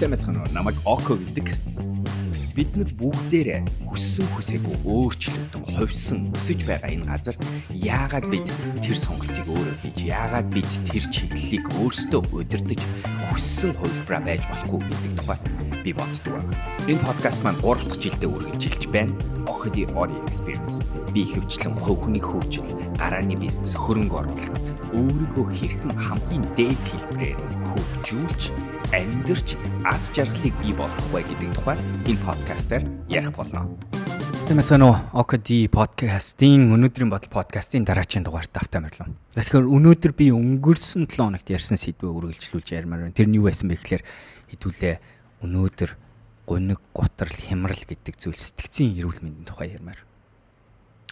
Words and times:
Сэмэцхан 0.00 0.40
намайг 0.56 0.76
Око 0.88 1.20
гэдэг. 1.20 1.52
Бид 2.56 2.72
нар 2.76 2.88
бүгдээрээ 2.96 3.60
хүссэн 3.92 4.24
хүсээгүй 4.32 4.76
өөрчлөгдөн, 4.88 5.62
хувьсан 5.68 6.32
өсөж 6.32 6.64
байгаа 6.64 6.88
энэ 6.96 7.08
газар 7.08 7.36
яагаад 7.76 8.28
бид 8.32 8.48
тэр 8.80 8.96
сонголтыг 8.96 9.48
өөрөө 9.52 9.76
хийж, 9.84 9.98
яагаад 10.04 10.48
бид 10.52 10.68
тэр 10.88 11.04
чиглэлийг 11.12 11.64
өөрсдөө 11.76 12.22
удирдах 12.32 12.80
хүссэн 13.28 13.76
хувилбараа 13.76 14.24
байж 14.24 14.42
болохгүй 14.48 14.80
гэдэг 14.80 15.12
тухай 15.16 15.38
би 15.84 15.92
боддог 15.92 16.40
байна. 16.40 16.56
Энэ 16.88 17.04
подкаст 17.04 17.40
маань 17.44 17.60
3 17.60 17.84
дахь 17.84 18.00
жилдээ 18.00 18.30
үргэлжилж 18.32 18.82
байна. 18.92 19.12
Охиди 19.48 19.84
Ori 19.92 20.16
Experience. 20.28 20.80
Би 21.12 21.24
хөвчлэн 21.28 21.74
хувь 21.76 22.06
хүний 22.06 22.22
хөгжил, 22.22 22.68
гарааны 22.96 23.36
бизнес, 23.36 23.74
хөрөнгө 23.76 24.16
оруулалт, 24.22 24.71
өөрийгөө 24.92 25.46
хэрхэн 25.56 25.94
хамгийн 25.96 26.44
дээд 26.52 26.80
хэлбэрээр 26.84 27.40
хөгжүүлж 27.64 28.42
амьдрч 28.92 29.56
аз 29.88 30.12
жаргалыг 30.12 30.52
бий 30.60 30.76
болгох 30.76 31.08
вэ 31.16 31.24
гэдэг 31.24 31.50
тухай 31.56 31.80
энэ 32.04 32.20
подкастаар 32.20 32.84
ярих 33.08 33.32
болно. 33.32 33.72
Нөө 34.52 35.16
OKD 35.16 35.72
подкастын 35.72 36.76
өнөөдрийн 36.76 37.08
бодол 37.08 37.32
подкастын 37.32 37.88
дараагийн 37.88 38.20
дугаарт 38.20 38.52
автаа 38.52 38.84
мөрлөө. 38.84 39.08
Тэгэхээр 39.32 39.64
өнөөдөр 39.64 40.12
би 40.12 40.28
өнгөрсөн 40.28 41.08
7 41.08 41.24
хоногт 41.24 41.48
ярьсан 41.48 41.80
сэдвээ 41.80 42.12
үргэлжлүүлж 42.12 42.68
ярмаар 42.76 43.08
байна. 43.08 43.16
Тэр 43.16 43.32
нь 43.32 43.40
юу 43.40 43.48
байсан 43.48 43.72
бэ 43.72 43.80
гэхээр 43.80 44.04
хэдүүлээ 44.52 44.96
өнөөдөр 45.40 45.90
гуниг, 46.44 46.80
гутрал, 46.92 47.32
хямрал 47.32 47.80
гэдэг 47.80 48.12
зүйл 48.20 48.36
сэтгцийн 48.36 48.92
эрүүл 49.00 49.24
мэндийн 49.24 49.48
тухай 49.48 49.72
ярмаар. 49.72 50.04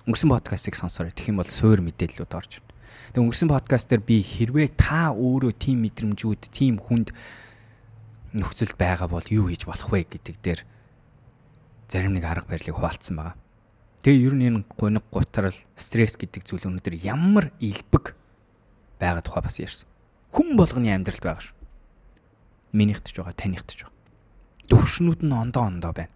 Өнгөрсөн 0.05 0.29
подкастыг 0.37 0.77
сонсороо 0.77 1.15
тэгэх 1.15 1.33
юм 1.33 1.41
бол 1.41 1.49
суур 1.49 1.80
мэдээллүүд 1.80 2.37
орж 2.37 2.60
байна. 2.60 2.70
Тэгээ 3.11 3.27
өнгөрсөн 3.27 3.51
подкаст 3.51 3.91
дээр 3.91 4.03
би 4.07 4.23
хэрвээ 4.23 4.79
та 4.79 5.11
өөрөө 5.11 5.59
тийм 5.59 5.83
мэдрэмжүүд, 5.83 6.47
тийм 6.55 6.79
хүнд 6.79 7.11
нөхцөл 8.39 8.79
байгаа 8.79 9.11
бол 9.11 9.27
юу 9.27 9.51
хийж 9.51 9.67
болох 9.67 9.91
вэ 9.91 10.07
гэдэг 10.07 10.37
дээр 10.39 10.61
зарим 11.91 12.15
нэг 12.15 12.23
арга 12.23 12.47
барилыг 12.47 12.79
хуваалцсан 12.79 13.19
байгаа. 13.19 13.35
Тэгээ 14.07 14.23
ер 14.30 14.35
нь 14.39 14.47
энэ 14.47 14.63
гуниг 14.79 15.02
гутрал, 15.11 15.59
стресс 15.75 16.15
гэдэг 16.15 16.47
зүйл 16.47 16.71
өнөөдөр 16.71 16.95
ямар 17.02 17.51
илбэг 17.59 18.15
байгаа 19.02 19.27
тухай 19.27 19.43
бас 19.43 19.59
ярьсан. 19.59 19.91
Хүн 20.30 20.55
болгоны 20.55 20.95
амьдралд 20.95 21.27
байгаа 21.27 21.51
шүү. 21.51 21.59
Минийхтж 22.79 23.19
байгаа, 23.19 23.35
танийхтж 23.35 23.91
байгаа. 23.91 23.99
Төвшнүүд 24.71 25.27
нь 25.27 25.35
ондоо 25.35 25.67
ондоо 25.67 25.91
байна. 25.91 26.15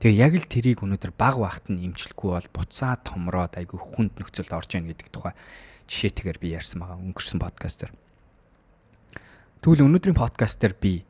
Тэгээ 0.00 0.16
яг 0.16 0.32
л 0.32 0.48
тэрийг 0.48 0.80
өнөөдөр 0.80 1.12
баг 1.12 1.36
багт 1.36 1.68
нь 1.68 1.84
имчлэхгүй 1.84 2.32
бол 2.32 2.48
буцаа 2.56 2.96
томроод 3.04 3.60
айгүй 3.60 3.76
хүнд 3.76 4.16
нөхцөлд 4.16 4.48
орж 4.48 4.72
ийн 4.72 4.88
гэдэг 4.88 5.12
тухай 5.12 5.36
жишээтэйгээр 5.92 6.40
би 6.40 6.56
ярьсан 6.56 6.80
байгаа 6.80 6.96
өнгөрсөн 7.04 7.36
подкастер. 7.36 7.92
Тэгвэл 9.60 9.84
өнөөдрийн 9.84 10.16
подкаст 10.16 10.56
дээр 10.56 10.72
би 10.80 11.04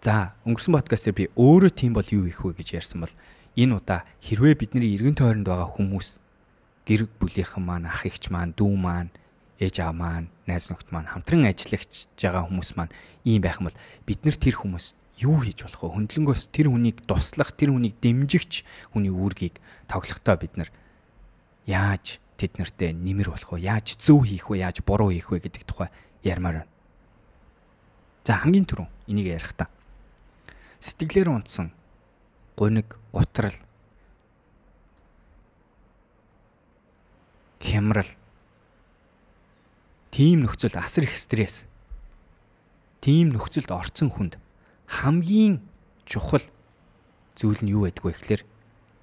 за 0.00 0.32
өнгөрсөн 0.48 0.72
подкаст 0.72 1.04
дээр 1.04 1.20
би 1.20 1.24
өөрөө 1.36 1.72
тийм 1.76 1.92
бол 1.92 2.08
юу 2.08 2.24
их 2.24 2.40
вэ 2.40 2.56
гэж 2.56 2.80
ярьсан 2.80 3.04
бол 3.04 3.12
энэ 3.60 3.76
удаа 3.76 4.08
хэрвээ 4.24 4.56
бидний 4.56 4.96
эргэн 4.96 5.20
тойронд 5.20 5.44
байгаа 5.44 5.68
хүмүүс 5.76 6.16
гэр 6.88 7.04
бүлийнхэн 7.20 7.60
маань 7.60 7.92
ах 7.92 8.08
эгч 8.08 8.32
маань 8.32 8.56
дүү 8.56 8.72
маань 8.72 9.12
ээж 9.60 9.84
аав 9.84 10.00
маань 10.00 10.32
найз 10.48 10.72
нөхд 10.72 10.88
маань 10.88 11.12
хамтран 11.12 11.44
ажиллагч 11.44 12.08
байгаа 12.16 12.48
хүмүүс 12.48 12.72
маань 12.72 12.92
ийм 13.28 13.44
байх 13.44 13.60
юм 13.60 13.68
бол 13.68 13.80
бид 14.08 14.24
нар 14.24 14.36
тэр 14.40 14.56
хүмүүс 14.56 14.96
юу 15.18 15.38
хийж 15.42 15.62
болох 15.62 15.82
вэ? 15.82 15.94
Хөндлөнгөөс 15.94 16.42
тэр 16.50 16.68
хүнийг 16.70 17.06
туслах 17.06 17.54
тэр 17.54 17.70
хүнийг 17.70 17.98
дэмжигч 18.02 18.66
хүний 18.90 19.12
үүргийг 19.14 19.62
тоглохдоо 19.86 20.36
бид 20.38 20.54
нар 20.58 20.70
яаж 21.66 22.18
тэд 22.38 22.58
нартэй 22.58 22.90
нэмэр 22.92 23.30
болох 23.30 23.54
вэ? 23.54 23.62
Яаж 23.62 23.98
зөв 23.98 24.26
хийх 24.26 24.50
вэ? 24.50 24.64
Яаж 24.64 24.82
буруу 24.82 25.14
хийх 25.14 25.30
вэ 25.30 25.44
гэдэг 25.44 25.62
тухай 25.64 25.88
ярмаар 26.26 26.66
байна. 26.66 26.72
За 28.24 28.40
хамгийн 28.40 28.66
түрүү 28.66 28.88
энийг 29.06 29.28
ярих 29.38 29.54
та. 29.54 29.70
Сэтгэлээр 30.80 31.30
унтсан 31.30 31.70
гуниг, 32.56 32.98
гутрал 33.12 33.54
хямрал 37.60 38.08
тийм 40.10 40.44
нөхцөл 40.44 40.76
асар 40.78 41.04
их 41.08 41.16
стресс 41.18 41.66
тийм 43.00 43.32
нөхцөлд 43.34 43.72
орцсон 43.72 44.12
хүнд 44.12 44.38
хамгийн 44.86 45.60
чухал 46.04 46.44
зүйл 47.34 47.60
нь 47.64 47.72
юу 47.72 47.88
байдг 47.88 48.04
вэ 48.04 48.12
гэхээр 48.14 48.42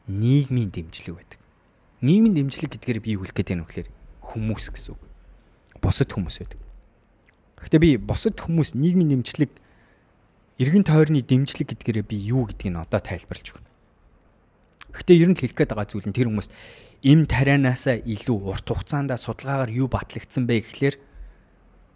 нийгмийн 0.07 0.69
дэмжлэг 0.71 1.15
байдаг. 1.15 1.39
Нийгмийн 2.01 2.35
дэмжлэг 2.35 2.71
гэдгээр 2.77 2.99
би 3.01 3.15
юу 3.17 3.25
хэлэх 3.25 3.35
гээд 3.35 3.49
байна 3.53 3.63
вэ 3.65 3.69
гэхээр 3.69 3.89
хүмүүс 4.21 4.65
гэсэн 4.71 4.93
үг. 4.95 5.01
Бусад 5.81 6.09
хүмүүс 6.13 6.37
байдаг. 6.41 6.59
Гэхдээ 7.61 7.81
би 7.81 7.91
босод 7.97 8.37
хүмүүс 8.41 8.73
нийгмийн 8.73 9.21
дэмжлэг 9.21 9.51
эргэн 10.61 10.85
тойрны 10.85 11.21
дэмжлэг 11.21 11.73
гэдгээрээ 11.73 12.05
би 12.05 12.17
юу 12.29 12.49
гэдгийг 12.49 12.73
нь 12.73 12.81
одоо 12.81 13.01
тайлбарлаж 13.01 13.47
өгнө. 13.53 13.69
Гэхдээ 14.97 15.21
ер 15.21 15.29
нь 15.29 15.37
хэлэх 15.37 15.57
гээд 15.57 15.71
байгаа 15.73 15.89
зүйл 15.89 16.09
нь 16.09 16.15
тэр 16.17 16.29
хүмүүс 16.29 16.49
им 17.05 17.25
тарианаасаа 17.25 18.01
илүү 18.01 18.37
урт 18.49 18.67
хугацаанд 18.69 19.13
судалгаагаар 19.17 19.71
юу 19.73 19.87
батлагдсан 19.89 20.45
бэ 20.45 20.61
гэхлээр 20.61 20.95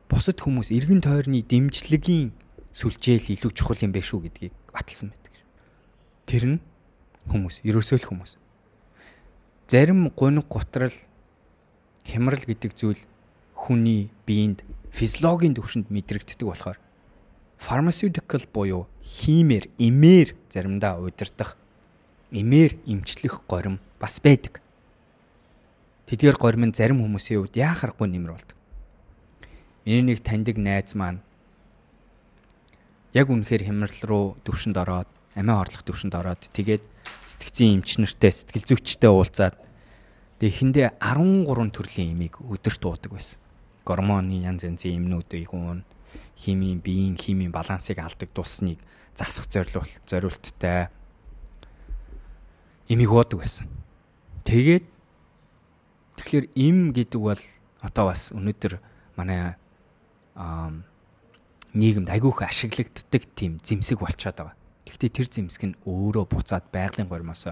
бусад 0.09 0.37
хүмүүс 0.41 0.69
эргэн 0.73 1.01
тойрны 1.01 1.41
дэмжлэгийн 1.45 2.33
сүлжээл 2.75 3.31
илүү 3.39 3.51
чухал 3.55 3.79
юм 3.79 3.95
бэ 3.95 4.03
шүү 4.03 4.27
гэдгийг 4.27 4.53
баталсан 4.75 5.15
байдаг. 5.15 5.33
Тэр 6.27 6.43
нь 6.43 6.59
хүмүүс, 7.31 7.63
ерөөсөө 7.63 7.97
л 8.03 8.09
хүмүүс. 8.11 8.35
Зарим 9.71 10.11
гуниг 10.11 10.51
гутрал 10.51 10.91
хямрал 12.03 12.43
гэдэг 12.43 12.75
зүйл 12.75 12.99
хүний 13.55 14.11
биед 14.27 14.67
физиологийн 14.91 15.55
төвшөнд 15.55 15.87
мэдрэгддэг 15.87 16.43
болохоор 16.43 16.77
pharmaceutical 17.55 18.43
буюу 18.51 18.91
химээр, 19.01 19.71
эмээр 19.79 20.35
заримдаа 20.51 20.99
удирдах, 20.99 21.55
эмээр 22.31 22.75
эмчлэх 22.85 23.41
горим 23.47 23.79
бас 23.99 24.19
байдаг. 24.19 24.59
Тэдгээр 26.05 26.37
горим 26.37 26.69
нь 26.69 26.75
зарим 26.75 27.01
хүмүүсийн 27.01 27.41
хувьд 27.41 27.55
яахаргүй 27.55 28.07
нэмэр 28.11 28.35
болдог. 28.35 28.57
Миний 29.85 30.03
нэг 30.03 30.21
таньдаг 30.21 30.57
найз 30.59 30.93
маань 30.93 31.23
яг 33.15 33.31
үнэхээр 33.31 33.63
хямрал 33.71 33.99
руу 34.03 34.25
төвшөнд 34.43 34.75
ороод, 34.75 35.09
амиа 35.39 35.63
орлох 35.63 35.87
төвшөнд 35.87 36.13
ороод 36.19 36.43
тэгээд 36.51 36.83
сэтгцийн 37.07 37.79
эмч 37.79 38.03
нартай, 38.03 38.35
сэтгэл 38.35 38.75
зүйчтэй 38.75 39.09
уулзаад 39.09 39.55
тэгээд 40.43 40.51
эхэндээ 40.51 40.87
13 40.99 41.71
төрлийн 41.71 42.11
эмийг 42.11 42.43
өдөрт 42.43 42.83
уудаг 42.83 43.15
байсан 43.15 43.39
гормоны 43.85 44.41
янз 44.41 44.65
янзын 44.65 44.97
эмнүүдийг 44.97 45.53
уун 45.53 45.85
химийн 46.35 46.81
биеийн 46.81 47.15
химийн 47.15 47.53
балансыг 47.53 48.01
алдаг 48.01 48.33
тусныг 48.33 48.81
засах 49.13 49.45
зорилт 49.45 50.01
зорилттой 50.09 50.89
эмийг 52.89 53.11
уудаг 53.13 53.39
байсан. 53.39 53.69
Тэгээд 54.43 54.85
тэгэхээр 56.17 56.45
эм 56.57 56.91
гэдэг 56.91 57.21
бол 57.21 57.41
одоо 57.81 58.05
бас 58.09 58.33
өнөөдөр 58.33 58.81
манай 59.15 59.53
нийгэмд 61.75 62.07
айгүйх 62.07 62.47
ашиглагддаг 62.47 63.23
тийм 63.35 63.59
зэмсэг 63.59 63.99
болчиход 63.99 64.39
байгаа. 64.39 64.55
Гэхдээ 64.87 65.11
тэр 65.11 65.27
зэмсэг 65.27 65.63
нь 65.67 65.79
өөрөө 65.83 66.25
буцаад 66.31 66.71
байгалийн 66.71 67.11
гормоос 67.11 67.51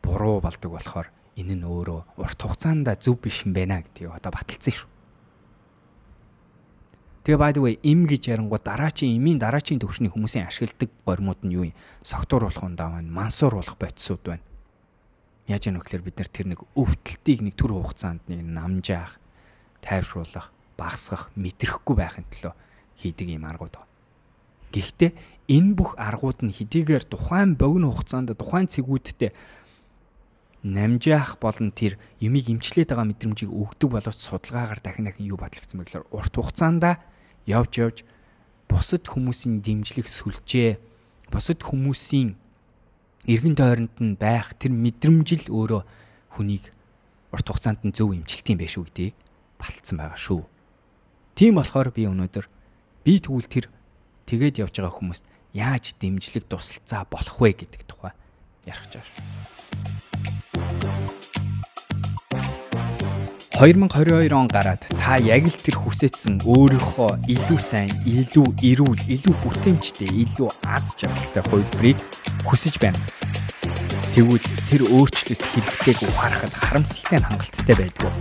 буруу 0.00 0.40
болдог 0.40 0.72
болохоор 0.72 1.12
энэ 1.36 1.54
нь 1.60 1.68
өөрөө 1.68 2.00
урт 2.16 2.40
хугацаанд 2.40 2.88
зөв 3.04 3.20
биш 3.20 3.44
юм 3.44 3.52
байна 3.52 3.84
гэдгийг 3.84 4.16
одоо 4.16 4.32
баталсан 4.32 4.72
шүү. 4.72 4.88
Тэгээ 7.28 7.36
by 7.44 7.52
the 7.52 7.60
way 7.60 7.74
им 7.84 8.08
гэж 8.08 8.32
ярангууд 8.32 8.64
дараачийн 8.64 9.12
имийн 9.20 9.36
дараачийн 9.36 9.76
төвшний 9.76 10.08
хүмүүсийн 10.08 10.48
ашигладаг 10.48 10.88
гормууд 11.04 11.44
нь 11.44 11.52
юу 11.52 11.68
юм? 11.68 11.76
Согтуур 12.00 12.48
болох 12.48 12.64
ундаа 12.64 12.96
байна, 12.96 13.12
мансуур 13.12 13.60
болох 13.60 13.76
бодисууд 13.76 14.24
байна. 14.24 14.44
Яаж 15.44 15.68
яах 15.68 15.76
вэ 15.76 15.84
гэхээр 15.84 16.06
бид 16.08 16.16
нар 16.16 16.30
тэр 16.32 16.46
нэг 16.48 16.60
өвдөлтийг 16.72 17.44
нэг 17.44 17.54
төр 17.60 17.76
хугацаанд 17.76 18.24
нэг 18.32 18.40
намжаах, 18.40 19.20
тайвшруулах, 19.84 20.56
багасгах, 20.80 21.28
мэдрэхгүй 21.36 21.94
байхын 22.00 22.24
төлөө 22.32 22.54
хийдэг 22.98 23.28
юм 23.30 23.46
аргууд 23.46 23.78
байна. 23.78 23.90
Гэхдээ 24.74 25.12
энэ 25.48 25.72
бүх 25.78 25.94
аргууд 25.96 26.42
нь 26.44 26.52
хэдийгээр 26.52 27.06
тухайн 27.06 27.54
богино 27.54 27.94
хугацаанд 27.94 28.34
тухайн 28.36 28.66
цэгүүдтэй 28.68 29.32
намжаах 30.66 31.38
болон 31.38 31.70
тэр 31.70 31.96
юмыг 32.18 32.50
имчлээд 32.50 32.90
байгаа 32.90 33.06
мэдрэмжийг 33.06 33.48
өгдөг 33.48 33.88
боловч 33.94 34.18
судалгаагаар 34.18 34.82
дахин 34.82 35.06
дахин 35.06 35.30
юу 35.30 35.38
батлагдсан 35.38 35.80
гэхээр 35.80 36.10
урт 36.10 36.34
хугацаанд 36.34 36.84
явж 37.46 37.72
явж 37.78 37.96
бусад 38.68 39.06
хүмүүсийн 39.06 39.62
дэмжлэг 39.62 40.04
сүлжээ 40.10 40.76
бусад 41.30 41.62
хүмүүсийн 41.62 42.34
эргэн 43.24 43.54
тойронд 43.56 43.94
нь 44.02 44.18
байх 44.18 44.52
тэр 44.58 44.74
мэдрэмжил 44.74 45.46
өөрөө 45.46 45.82
хүнийг 46.36 46.74
урт 47.32 47.46
хугацаанд 47.48 47.86
нь 47.86 47.94
зөв 47.94 48.12
эмчилт 48.12 48.50
юм 48.50 48.58
байх 48.58 48.72
шүү 48.74 48.84
гэдгийг 48.90 49.16
балтсан 49.56 49.96
байгаа 49.96 50.18
шүү. 50.18 50.42
Тийм 51.38 51.54
болохоор 51.54 51.94
би 51.94 52.10
өнөөдөр 52.10 52.46
би 53.08 53.16
тэгвэл 53.24 53.48
тэр 53.48 53.72
тэгээд 54.28 54.68
явж 54.68 54.84
байгаа 54.84 55.00
хүмүүст 55.00 55.24
яаж 55.56 55.96
дэмжлэг 55.96 56.44
тусалцаа 56.44 57.08
болох 57.08 57.40
вэ 57.40 57.56
гэдэг 57.56 57.88
тухай 57.88 58.12
ярих 58.68 58.84
гэж 58.84 59.00
байна. 59.00 59.16
2022 63.56 64.28
он 64.36 64.44
гараад 64.52 64.84
та 65.00 65.16
яг 65.24 65.48
л 65.48 65.56
тэр 65.56 65.80
хүсэжсэн 65.80 66.44
өөрийнхөө 66.44 67.32
илүү 67.32 67.56
сайн, 67.56 67.88
илүү 68.04 68.44
эрүүл, 68.76 69.00
илүү 69.08 69.34
бүтээмжтэй, 69.40 70.12
илүү 70.28 70.52
аз 70.68 70.92
жаргалтай 71.00 71.42
хувилбарыг 71.48 71.98
хүсэж 72.44 72.76
байна. 72.76 73.00
Тэгвэл 74.12 74.44
тэр 74.68 74.84
өөрчлөлт 74.84 75.42
хэрэгтэйг 75.42 75.98
ухаарахад 76.12 76.52
харамсалтай 76.52 77.24
хангалттай 77.24 77.74
байдгүй. 77.88 78.12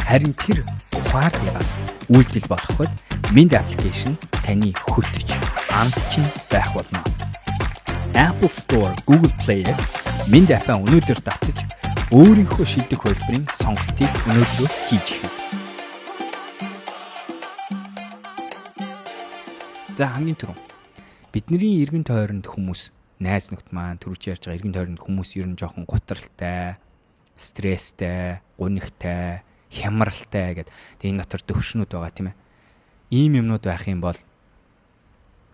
Харин 0.00 0.32
тэр 0.32 0.64
ухаарлыг 0.96 1.60
үйлдэл 2.08 2.48
болгоход 2.48 2.90
Mint 3.34 3.50
application 3.50 4.14
таны 4.46 4.70
хөтөж 4.78 5.26
амтчин 5.74 6.22
байх 6.46 6.70
болно. 6.70 7.02
Apple 8.14 8.46
Store, 8.46 8.94
Google 9.10 9.34
Play-с 9.42 9.74
Mint 10.30 10.54
app-а 10.54 10.78
өнөөдөр 10.78 11.18
татаж 11.18 11.66
өөрийнхөө 12.14 12.62
шилдэг 12.62 12.94
хөлбөрийн 13.02 13.50
сонголтыг 13.50 14.06
өнөөдрөөс 14.30 14.76
хийж 14.86 15.18
эхэлнэ. 15.18 15.42
За 19.98 20.14
хамгийн 20.14 20.38
түрүү 20.38 20.54
бидний 21.34 21.82
эргэн 21.82 22.06
тойронд 22.06 22.46
хүмүүс 22.46 22.94
найз 23.18 23.50
нөхд 23.50 23.74
маань 23.74 23.98
төрүүч 23.98 24.30
ярьж 24.30 24.46
байгаа 24.46 24.58
эргэн 24.62 24.76
тойронд 24.78 25.02
хүмүүс 25.02 25.34
ер 25.42 25.50
нь 25.50 25.58
жоохон 25.58 25.90
гутралтай, 25.90 26.78
стресстэй, 27.34 28.46
гунигтай, 28.54 29.42
хямралтай 29.74 30.54
гэдэг. 30.54 30.74
Тэгээ 31.02 31.10
энэ 31.18 31.22
дотор 31.26 31.42
төвшнүүд 31.42 31.90
байгаа 31.90 32.14
тийм 32.14 32.30
ээ. 32.30 32.43
Ийм 33.10 33.40
юмнууд 33.40 33.64
байх 33.64 33.88
юм 33.88 34.00
бол 34.00 34.16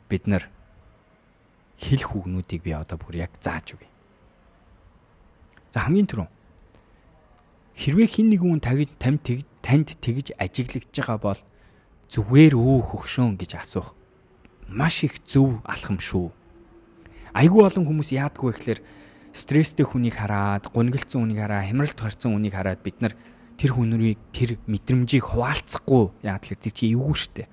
бид 0.08 0.26
нар 0.26 0.46
хэлэх 1.78 2.14
үгнүүдийг 2.14 2.62
би 2.62 2.72
одоо 2.76 2.98
бүр 2.98 3.24
яг 3.24 3.32
зааж 3.40 3.74
өгье. 3.78 3.88
За 5.72 5.86
хамгийн 5.86 6.06
түрүү 6.06 6.28
хэрвээ 7.74 8.08
хин 8.10 8.28
нэг 8.30 8.42
хүн 8.44 8.60
тагид 8.60 8.92
тамд 9.00 9.24
танд 9.64 9.88
тэгж 10.02 10.36
ажиглагдж 10.36 10.92
байгаа 10.92 11.18
бол 11.18 11.40
зүгээр 12.10 12.54
өө 12.58 12.78
хөгшөөн 12.90 13.38
гэж 13.38 13.56
асуух 13.56 13.94
маш 14.68 15.02
их 15.04 15.18
зөв 15.26 15.62
алхам 15.64 15.98
шүү. 15.98 16.30
Айгүй 17.34 17.62
олон 17.66 17.86
хүмүүс 17.86 18.10
яадгүй 18.14 18.50
гэхэлэр 18.50 18.80
стресстэй 19.30 19.86
хүнийг 19.86 20.18
хараад, 20.18 20.66
гунигдсан 20.74 21.22
хүнийг 21.22 21.38
хараа, 21.38 21.62
хямралд 21.62 21.98
гарсан 21.98 22.34
хүнийг 22.34 22.54
хараад 22.54 22.82
бид 22.82 22.98
нар 22.98 23.14
тэр 23.60 23.76
хүнрийг 23.76 24.16
тэр 24.32 24.56
мэдрэмжийг 24.64 25.36
хуваалцахгүй 25.36 26.24
яад 26.24 26.48
л 26.48 26.56
тэр 26.56 26.72
чи 26.72 26.96
эвгүй 26.96 27.12
штэ 27.12 27.44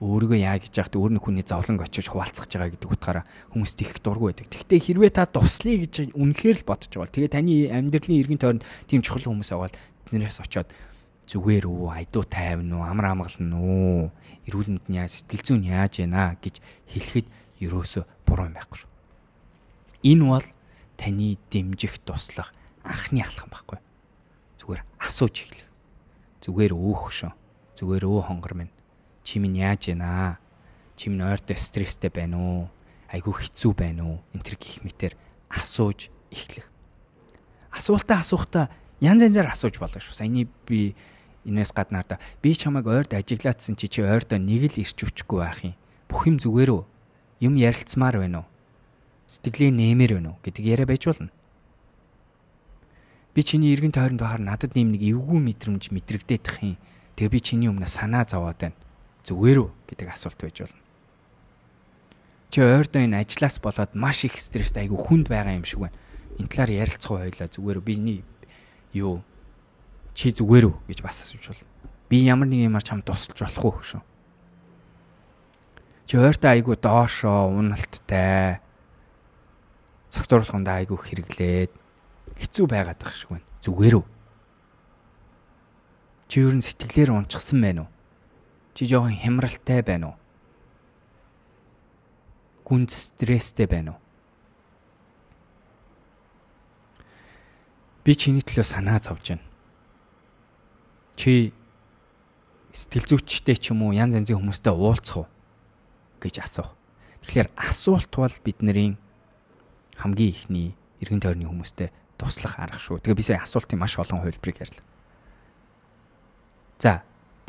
өөрийгөө 0.00 0.38
яа 0.40 0.56
гэж 0.56 0.80
яхад 0.80 0.96
өөр 0.96 1.12
нэг 1.20 1.22
хүний 1.28 1.44
зовлонг 1.44 1.84
очиж 1.84 2.08
хуваалцах 2.08 2.48
байгаа 2.48 2.72
гэдэг 2.72 2.88
утгаараа 2.88 3.24
хүмүүс 3.52 3.72
тийх 3.76 4.00
дургу 4.00 4.32
байдаг. 4.32 4.48
Гэхдээ 4.48 4.80
хэрвээ 4.80 5.12
та 5.12 5.28
туслая 5.28 5.76
гэж 5.76 6.16
үнэхээр 6.16 6.64
л 6.64 6.68
бодож 6.72 6.88
байгаа 6.88 7.04
бол 7.04 7.16
тэгээ 7.20 7.34
таны 7.36 7.54
амьдралын 7.68 8.20
эргэн 8.24 8.40
тойронд 8.40 8.64
тийм 8.88 9.04
чухал 9.04 9.28
хүмүүс 9.28 9.52
аваад 9.52 9.76
тэднээс 10.08 10.40
очиод 10.40 10.72
зүгээр 11.28 11.68
үү, 11.68 11.84
айдуу 12.00 12.24
тайван 12.24 12.72
уу, 12.72 12.82
амар 12.82 13.12
амгалан 13.12 13.52
уу, 13.52 14.08
эрүүл 14.48 14.80
мэндийн 14.80 15.04
яа 15.04 15.06
сэтгэл 15.06 15.44
зүйн 15.44 15.68
яаж 15.68 16.00
яана 16.00 16.34
гэж 16.40 16.64
хэлэхэд 16.90 17.28
ерөөсө 17.60 18.02
буруу 18.24 18.48
юм 18.48 18.56
байхгүй. 18.56 18.88
Энэ 20.10 20.24
бол 20.26 20.46
таны 20.96 21.36
дэмжих 21.52 22.00
туслах 22.08 22.56
анхны 22.82 23.20
алхам 23.20 23.52
байхгүй. 23.52 23.78
Зүгээр 24.60 24.84
асууж 25.00 25.34
эхлэх. 25.40 25.68
Зүгээр 26.44 26.72
өөхшөө. 26.76 27.32
Зүгээр 27.80 28.04
өө 28.04 28.20
хонгор 28.28 28.52
минь 28.52 28.72
чи 29.24 29.40
минь 29.40 29.56
яаж 29.56 29.88
байна? 29.88 30.36
Чи 31.00 31.08
минь 31.08 31.24
ойртой 31.24 31.56
стресстэй 31.56 32.12
байна 32.12 32.36
уу? 32.36 32.68
Айгүй 33.08 33.40
хэцүү 33.40 33.72
байна 33.72 34.04
уу? 34.04 34.18
Энтэр 34.36 34.60
гих 34.60 34.84
мэтэр 34.84 35.16
асууж 35.48 36.12
эхлэх. 36.28 36.68
Асуултаа 37.72 38.20
асуухтаа 38.20 38.68
янз 39.00 39.24
янзаар 39.24 39.48
асууж 39.48 39.80
болно 39.80 39.96
шүү. 39.96 40.12
Саяны 40.12 40.44
би 40.68 40.92
энэс 41.48 41.72
гаднаар 41.72 42.04
да 42.04 42.20
би 42.44 42.52
чамайг 42.52 42.84
ойрд 42.84 43.16
ажиглаадсан 43.16 43.80
чи 43.80 43.88
чи 43.88 44.04
ойрдоо 44.04 44.36
нэг 44.36 44.76
л 44.76 44.80
ирч 44.84 45.08
өчгүй 45.08 45.40
байх 45.40 45.64
юм. 45.64 45.74
Бүх 46.04 46.28
юм 46.28 46.36
зүгээр 46.36 46.68
үү? 46.68 46.84
Юм 47.48 47.56
ярилцмаар 47.56 48.20
байна 48.20 48.44
уу? 48.44 48.48
Сэтгэлээ 49.24 49.72
нэмэр 49.72 50.20
байна 50.20 50.36
уу 50.36 50.40
гэдэг 50.44 50.64
яриа 50.68 50.84
байж 50.84 51.08
болно. 51.08 51.32
Би 53.34 53.42
чиний 53.42 53.72
эргэн 53.74 53.94
тойронд 53.94 54.20
бахаар 54.20 54.42
надад 54.42 54.74
нэм 54.74 54.94
нэг 54.94 55.02
эвгүй 55.06 55.38
мэдрэмж 55.38 55.94
мэдрэгдэх 55.94 56.62
юм. 56.66 56.76
Тэгээ 57.14 57.30
би 57.30 57.40
чиний 57.40 57.70
өмнө 57.70 57.86
санаа 57.86 58.26
зовоод 58.26 58.58
байна 58.58 58.78
зүгээр 59.24 59.58
үү 59.62 59.70
гэдэг 59.92 60.08
асуулт 60.10 60.40
байж 60.40 60.56
болно. 60.64 60.80
Чи 62.50 62.58
ойрдоо 62.64 63.00
энэ 63.04 63.22
ажлаас 63.22 63.62
болоод 63.62 63.94
маш 63.94 64.24
их 64.26 64.34
стресст 64.40 64.74
айгүй 64.74 64.98
хүнд 64.98 65.30
байгаа 65.30 65.54
юм 65.54 65.62
шиг 65.62 65.86
байна. 65.86 65.96
Энэ 66.40 66.50
талаар 66.50 66.72
ярилцах 66.74 67.12
байлаа 67.14 67.46
зүгээр 67.46 67.78
үү 67.78 67.86
биний 67.86 68.20
юу 68.96 69.22
чи 70.18 70.34
зүгээр 70.34 70.66
үү 70.66 70.76
гэж 70.90 70.98
бас 71.04 71.22
асууж 71.22 71.46
болно. 71.54 71.70
Би 72.10 72.26
ямар 72.26 72.48
нэг 72.50 72.66
юмар 72.66 72.82
чам 72.82 73.06
тусалж 73.06 73.38
болох 73.38 73.64
уу 73.64 73.82
шүү. 73.84 74.02
Чи 76.10 76.18
ойртоо 76.18 76.50
айгүй 76.50 76.74
доошоо 76.74 77.54
уналттай 77.54 78.58
цогцорлохондоо 80.10 80.74
айгүй 80.82 80.98
хэрэглээд 80.98 81.70
хэцүү 82.40 82.66
байгаад 82.66 82.98
байгаа 82.98 83.16
шиг 83.20 83.30
байна. 83.30 83.46
Зүгээр 83.60 83.94
үү? 84.00 84.06
Чи 86.30 86.36
ер 86.40 86.54
нь 86.56 86.64
сэтгэлээр 86.64 87.12
унчихсан 87.12 87.60
байна 87.60 87.84
уу? 87.84 87.90
Чи 88.72 88.88
жоохон 88.88 89.14
хямралтай 89.20 89.84
байна 89.84 90.14
уу? 90.14 90.16
Гүн 92.64 92.88
стресстэй 92.88 93.68
байна 93.68 93.94
уу? 93.94 94.00
Би 98.06 98.16
чиний 98.16 98.40
төлөө 98.40 98.64
санаа 98.64 99.02
зовж 99.04 99.36
байна. 99.36 99.44
Чи 101.20 101.52
сэтгэл 102.72 103.18
зүйчтэй 103.20 103.58
ч 103.60 103.74
юм 103.74 103.84
уу 103.84 103.92
янз 103.92 104.16
янзын 104.16 104.40
хүмүүстэй 104.40 104.72
уулзах 104.72 105.26
уу 105.26 105.28
гэж 106.22 106.40
асуух. 106.40 106.72
Тэгэхээр 107.26 107.50
асуулт 107.58 108.12
бол 108.16 108.32
бидний 108.46 108.96
хамгийн 110.00 110.32
ихний 110.32 110.72
эргэн 111.02 111.20
тойрны 111.20 111.44
хүмүүстэй 111.44 111.92
туслах 112.20 112.60
арга 112.60 112.76
шүү. 112.76 113.00
Тэгээ 113.00 113.16
би 113.16 113.24
сая 113.24 113.40
асуултын 113.40 113.80
маш 113.80 113.96
олон 113.96 114.20
хувилбарыг 114.20 114.60
ярьлаа. 114.60 114.84
За 116.80 116.92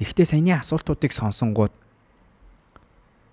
Тэгэхдээ 0.02 0.26
саяны 0.34 0.58
асуултуудыг 0.58 1.14
сонсонгууд 1.14 1.70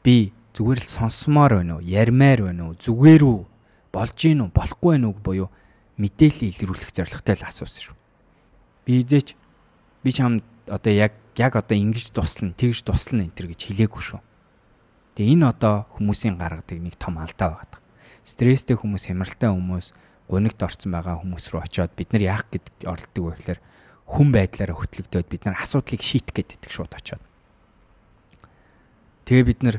би 0.04 0.36
зүгээр 0.52 0.84
л 0.84 0.88
сонсомоор 1.00 1.64
байна 1.64 1.80
уу? 1.80 1.86
Ярмаар 1.86 2.44
байна 2.44 2.68
уу? 2.68 2.76
Зүгээр 2.76 3.24
үү? 3.24 3.40
Болж 3.88 4.12
гин 4.20 4.44
үү? 4.44 4.52
Болохгүй 4.52 5.00
байна 5.00 5.08
уу 5.08 5.16
буюу 5.16 5.48
мэдээлэл 5.96 6.52
илрүүлэх 6.52 6.92
зорилготой 6.92 7.40
л 7.40 7.48
асуусан 7.48 7.88
шүү. 7.88 7.96
Би 8.84 9.00
эзэж 9.00 9.32
би 10.04 10.12
чамд 10.12 10.44
одоо 10.68 10.92
яг 10.92 11.16
яг 11.40 11.56
одоо 11.56 11.72
ингэж 11.72 12.12
туслана, 12.12 12.52
тэгж 12.52 12.84
туслана 12.84 13.24
энэ 13.24 13.32
төр 13.32 13.48
гэж 13.56 13.72
хэлээгүй 13.72 14.02
шүү. 14.12 14.20
Тэгээ 15.16 15.40
энэ 15.40 15.48
одоо 15.48 15.88
хүмүүсийн 15.96 16.36
гаргадаг 16.36 16.84
нэг 16.84 17.00
том 17.00 17.16
алдаа 17.16 17.64
байна. 17.64 17.80
Стресстэй 18.28 18.76
хүмүүс, 18.76 19.08
хямралтай 19.08 19.48
хүмүүс, 19.48 19.96
гунигт 20.28 20.60
орсон 20.62 20.92
байгаа 20.92 21.18
хүмүүс 21.24 21.48
рүү 21.50 21.64
очиод 21.64 21.92
бид 21.96 22.12
нар 22.12 22.22
яах 22.22 22.44
гэдэг 22.52 22.84
оролдог 22.84 23.24
вэ 23.24 23.32
гэхээр 23.40 23.60
хүн 24.08 24.28
байдлаараа 24.32 24.76
хөтлөгдөөд 24.76 25.28
бид 25.28 25.42
нар 25.48 25.56
асуудлыг 25.56 26.04
шийтгэх 26.04 26.44
гэдэг 26.52 26.70
шууд 26.72 26.92
очиод. 26.92 27.24
Тэгээ 29.24 29.44
бид 29.48 29.60
нар 29.64 29.76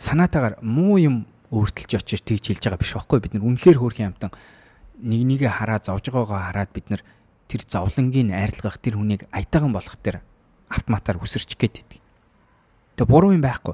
санаатаагаар 0.00 0.60
муу 0.64 0.96
юм 0.96 1.16
өөртөлж 1.52 2.00
очиж 2.00 2.20
тэгж 2.24 2.44
хэлж 2.52 2.64
байгаа 2.64 2.80
биш 2.80 2.92
байхгүй 2.96 3.18
бид 3.20 3.32
нар 3.36 3.44
үнэхээр 3.44 3.80
хөөрхөн 3.80 4.08
амтан 4.12 4.32
нэг 5.00 5.22
нэгэ 5.24 5.48
хараа 5.48 5.80
зовж 5.80 6.12
байгаагаа 6.12 6.52
хараад 6.52 6.70
бид 6.72 6.86
нар 6.92 7.02
тэр 7.48 7.64
зовлонгийн 7.64 8.36
айрлгах 8.36 8.76
тэр 8.76 9.00
хүнийг 9.00 9.24
аятайхан 9.32 9.72
болгох 9.72 9.96
тэр 10.00 10.20
автоматар 10.68 11.16
үсэрч 11.16 11.56
гээд 11.56 11.74
идэг. 11.80 12.00
Тэгээ 13.00 13.08
буруу 13.08 13.32
юм 13.32 13.40
байхгүй. 13.40 13.72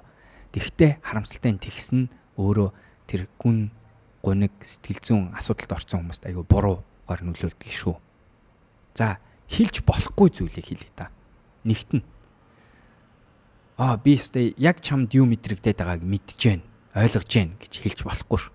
Тэгвэл 0.55 1.03
харамсалтай 1.03 1.59
тэгсэн 1.59 2.07
өөрөө 2.39 2.71
тэр 3.11 3.27
гүн 3.43 3.75
гуниг 4.25 4.57
сэтгэл 4.65 5.01
зүйн 5.05 5.25
асуудалд 5.37 5.77
орсон 5.77 6.01
хүмүүст 6.09 6.25
айгүй 6.25 6.45
буруугаар 6.49 7.21
нөлөөлдөг 7.21 7.69
шүү. 7.69 7.97
За 8.97 9.21
хэлж 9.53 9.85
болохгүй 9.85 10.29
зүйлийг 10.33 10.65
хэлээ 10.65 10.93
та. 10.97 11.13
Нэгт 11.69 12.01
нь. 12.01 12.05
Аа 13.77 14.01
би 14.01 14.17
өстэй 14.17 14.57
яг 14.57 14.81
чамд 14.81 15.13
юу 15.13 15.29
мэдрэгдээд 15.29 15.85
байгааг 15.85 16.01
мэдж 16.01 16.41
байна. 16.41 16.65
Ойлгож 16.97 17.29
байна 17.29 17.61
гэж 17.61 17.73
хэлж 17.85 18.01
болохгүй 18.09 18.39
ш. 18.41 18.49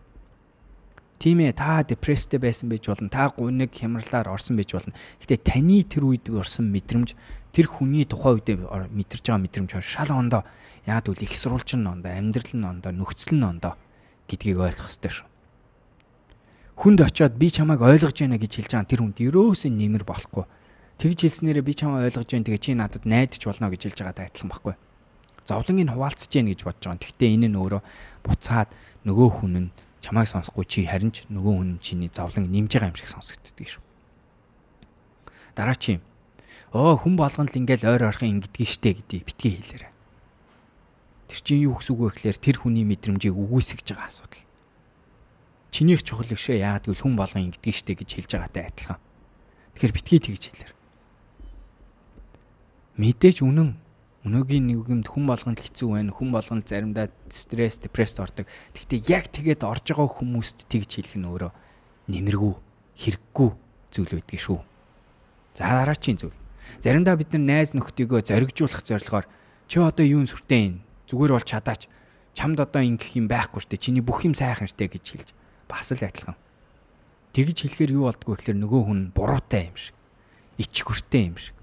Тийм 1.21 1.43
ээ 1.45 1.53
та 1.53 1.83
депресстэй 1.85 2.41
байсан 2.41 2.73
байж 2.73 2.89
болно. 2.89 3.13
Та 3.13 3.29
гуниг 3.29 3.69
хямралаар 3.75 4.33
орсон 4.33 4.57
байж 4.57 4.73
болно. 4.73 4.97
Гэтэ 5.21 5.37
таны 5.45 5.85
тэр 5.85 6.09
үед 6.09 6.25
орсон 6.33 6.73
мэдрэмж 6.73 7.13
тэр 7.53 7.67
хүний 7.69 8.07
тухайн 8.09 8.41
үедээ 8.41 8.57
мэдэрч 8.89 9.25
байгаа 9.27 9.43
мэдрэмж 9.43 9.71
шал 9.83 10.15
ондоо 10.15 10.47
яад 10.89 11.05
үл 11.09 11.21
их 11.21 11.35
сурвалжин 11.37 11.85
ондоо, 11.85 12.11
амьдрал 12.11 12.53
нь 12.57 12.65
ондоо, 12.65 12.91
нөхцөл 12.91 13.37
нь 13.37 13.45
ондоо 13.45 13.77
гэдгийг 14.25 14.57
ойлгох 14.57 14.89
хэрэгтэй 14.89 15.13
шүү. 15.13 15.28
Хүнд 16.79 17.03
очиод 17.03 17.35
би 17.35 17.51
чамайг 17.51 17.83
ойлгож 17.83 18.15
байна 18.23 18.39
гэж 18.39 18.51
хэлж 18.63 18.71
байгаа 18.71 18.87
тэр 18.87 19.01
хүнд 19.03 19.19
ерөөсөө 19.19 19.71
нэмэр 19.71 20.07
болохгүй 20.07 20.47
тэгж 20.99 21.19
хэлснээрээ 21.23 21.63
би 21.63 21.73
чамаа 21.73 22.03
ойлгож 22.03 22.27
байна. 22.27 22.43
Тэгээ 22.43 22.59
чи 22.59 22.75
надад 22.75 23.07
найдаж 23.07 23.39
болно 23.47 23.71
гэж 23.71 23.81
хэлж 23.87 23.99
байгаатай 24.03 24.27
адилхан 24.27 24.51
байхгүй. 24.51 24.75
Зовлонгийг 25.47 25.95
хуваалцаж 25.95 26.27
гин 26.27 26.51
гэж 26.51 26.59
бодож 26.67 26.83
байгаа. 26.83 26.99
Гэхдээ 26.99 27.29
энэ 27.39 27.47
нь 27.47 27.55
өөрөө 27.55 27.81
буцаад 28.27 28.69
нөгөө 29.07 29.29
хүн 29.39 29.55
нь 29.55 29.71
чамайг 30.03 30.27
сонсохгүй 30.27 30.65
чи 30.67 30.83
харин 30.83 31.15
ч 31.15 31.23
нөгөө 31.31 31.53
хүн 31.55 31.71
чиний 31.79 32.11
зовлон 32.11 32.51
нэмж 32.51 32.71
байгаа 32.75 32.91
юм 32.91 32.99
шиг 32.99 33.07
сонсогддөг 33.15 33.67
шүү. 33.79 33.83
Дараа 35.55 35.77
чи 35.79 36.03
оо 36.75 36.99
хүн 36.99 37.15
болгоно 37.15 37.47
л 37.47 37.59
ингээл 37.63 37.95
ойр 37.95 38.11
орхон 38.11 38.43
ингэдгийг 38.43 38.67
штэ 38.67 38.99
гэдгийг 38.99 39.23
битгий 39.23 39.55
хэлээрэй. 39.55 39.91
Тэр 41.31 41.39
чинь 41.39 41.63
юу 41.63 41.79
гэсэн 41.79 41.95
үг 41.95 41.99
вэ 42.03 42.11
гэхээр 42.11 42.37
тэр 42.43 42.55
хүний 42.59 42.83
мэдрэмжийг 42.83 43.39
үгүйсгэж 43.39 43.87
байгаа 43.95 44.11
асуудал. 44.11 44.43
Чинийх 45.69 46.01
чухал 46.01 46.29
гişэ 46.29 46.57
яагаад 46.57 46.89
гэвэл 46.89 47.03
хүн 47.05 47.15
болгон 47.15 47.53
ингэдгийг 47.53 47.77
штэ 47.77 47.93
гэж 47.93 48.09
хэлж 48.17 48.31
байгаатай 48.33 48.63
адилхан. 48.65 48.99
Тэгэхээр 49.77 49.95
битгий 49.95 50.19
тэгж 50.19 50.43
хэлээр. 50.49 50.73
Мэдээж 52.97 53.45
үнэн 53.45 53.77
Өнөөгийн 54.19 54.67
нийгэмд 54.67 55.07
хүн 55.07 55.31
болгонд 55.31 55.63
хэцүү 55.63 55.95
байна. 55.95 56.11
Хүн 56.11 56.35
болгонд 56.35 56.67
заримдаа 56.67 57.07
стресс, 57.31 57.79
депресд 57.79 58.19
ордог. 58.19 58.51
Гэхдээ 58.75 59.07
яг 59.07 59.31
тэгээд 59.31 59.63
орж 59.63 59.95
байгаа 59.95 60.11
хүмүүст 60.11 60.67
тэгж 60.67 60.99
хэлэх 60.99 61.15
нь 61.15 61.23
өөрөө 61.23 61.51
нэмэргүй, 62.11 62.53
хэрэггүй 62.99 63.49
зүйл 63.95 64.11
байдгийг 64.19 64.43
шүү. 64.43 64.59
За 65.55 65.71
дараачийн 65.71 66.19
зүйл. 66.19 66.35
Заримдаа 66.83 67.15
бид 67.15 67.31
нар 67.31 67.63
найз 67.63 67.71
нөхдийгөө 67.71 68.27
зоригжуулах 68.27 68.83
зорилгоор 68.83 69.25
чи 69.71 69.79
одоо 69.79 70.03
юун 70.03 70.27
сүртэй 70.27 70.67
юм? 70.67 70.75
Зүгээр 71.07 71.39
бол 71.39 71.47
чадаач. 71.47 71.87
Чамд 72.35 72.59
одоо 72.59 72.83
ингэх 72.83 73.15
юм 73.15 73.31
байхгүй 73.31 73.63
штэ. 73.63 73.79
Чиний 73.79 74.03
бүх 74.03 74.27
юм 74.27 74.35
сайхан 74.35 74.67
штэ 74.67 74.91
гэж 74.91 75.05
хэлж 75.15 75.29
бас 75.69 75.93
л 75.93 76.01
адилхан. 76.01 76.35
Тэгж 77.37 77.69
хэлэхээр 77.69 77.93
юу 77.93 78.09
болдгоо 78.09 78.33
гэхээр 78.35 78.57
нөгөө 78.57 78.81
хүн 78.89 78.99
буруутай 79.13 79.69
юм 79.69 79.77
шиг. 79.77 79.95
Ичхүртэй 80.57 81.29
юм 81.29 81.37
шиг. 81.37 81.53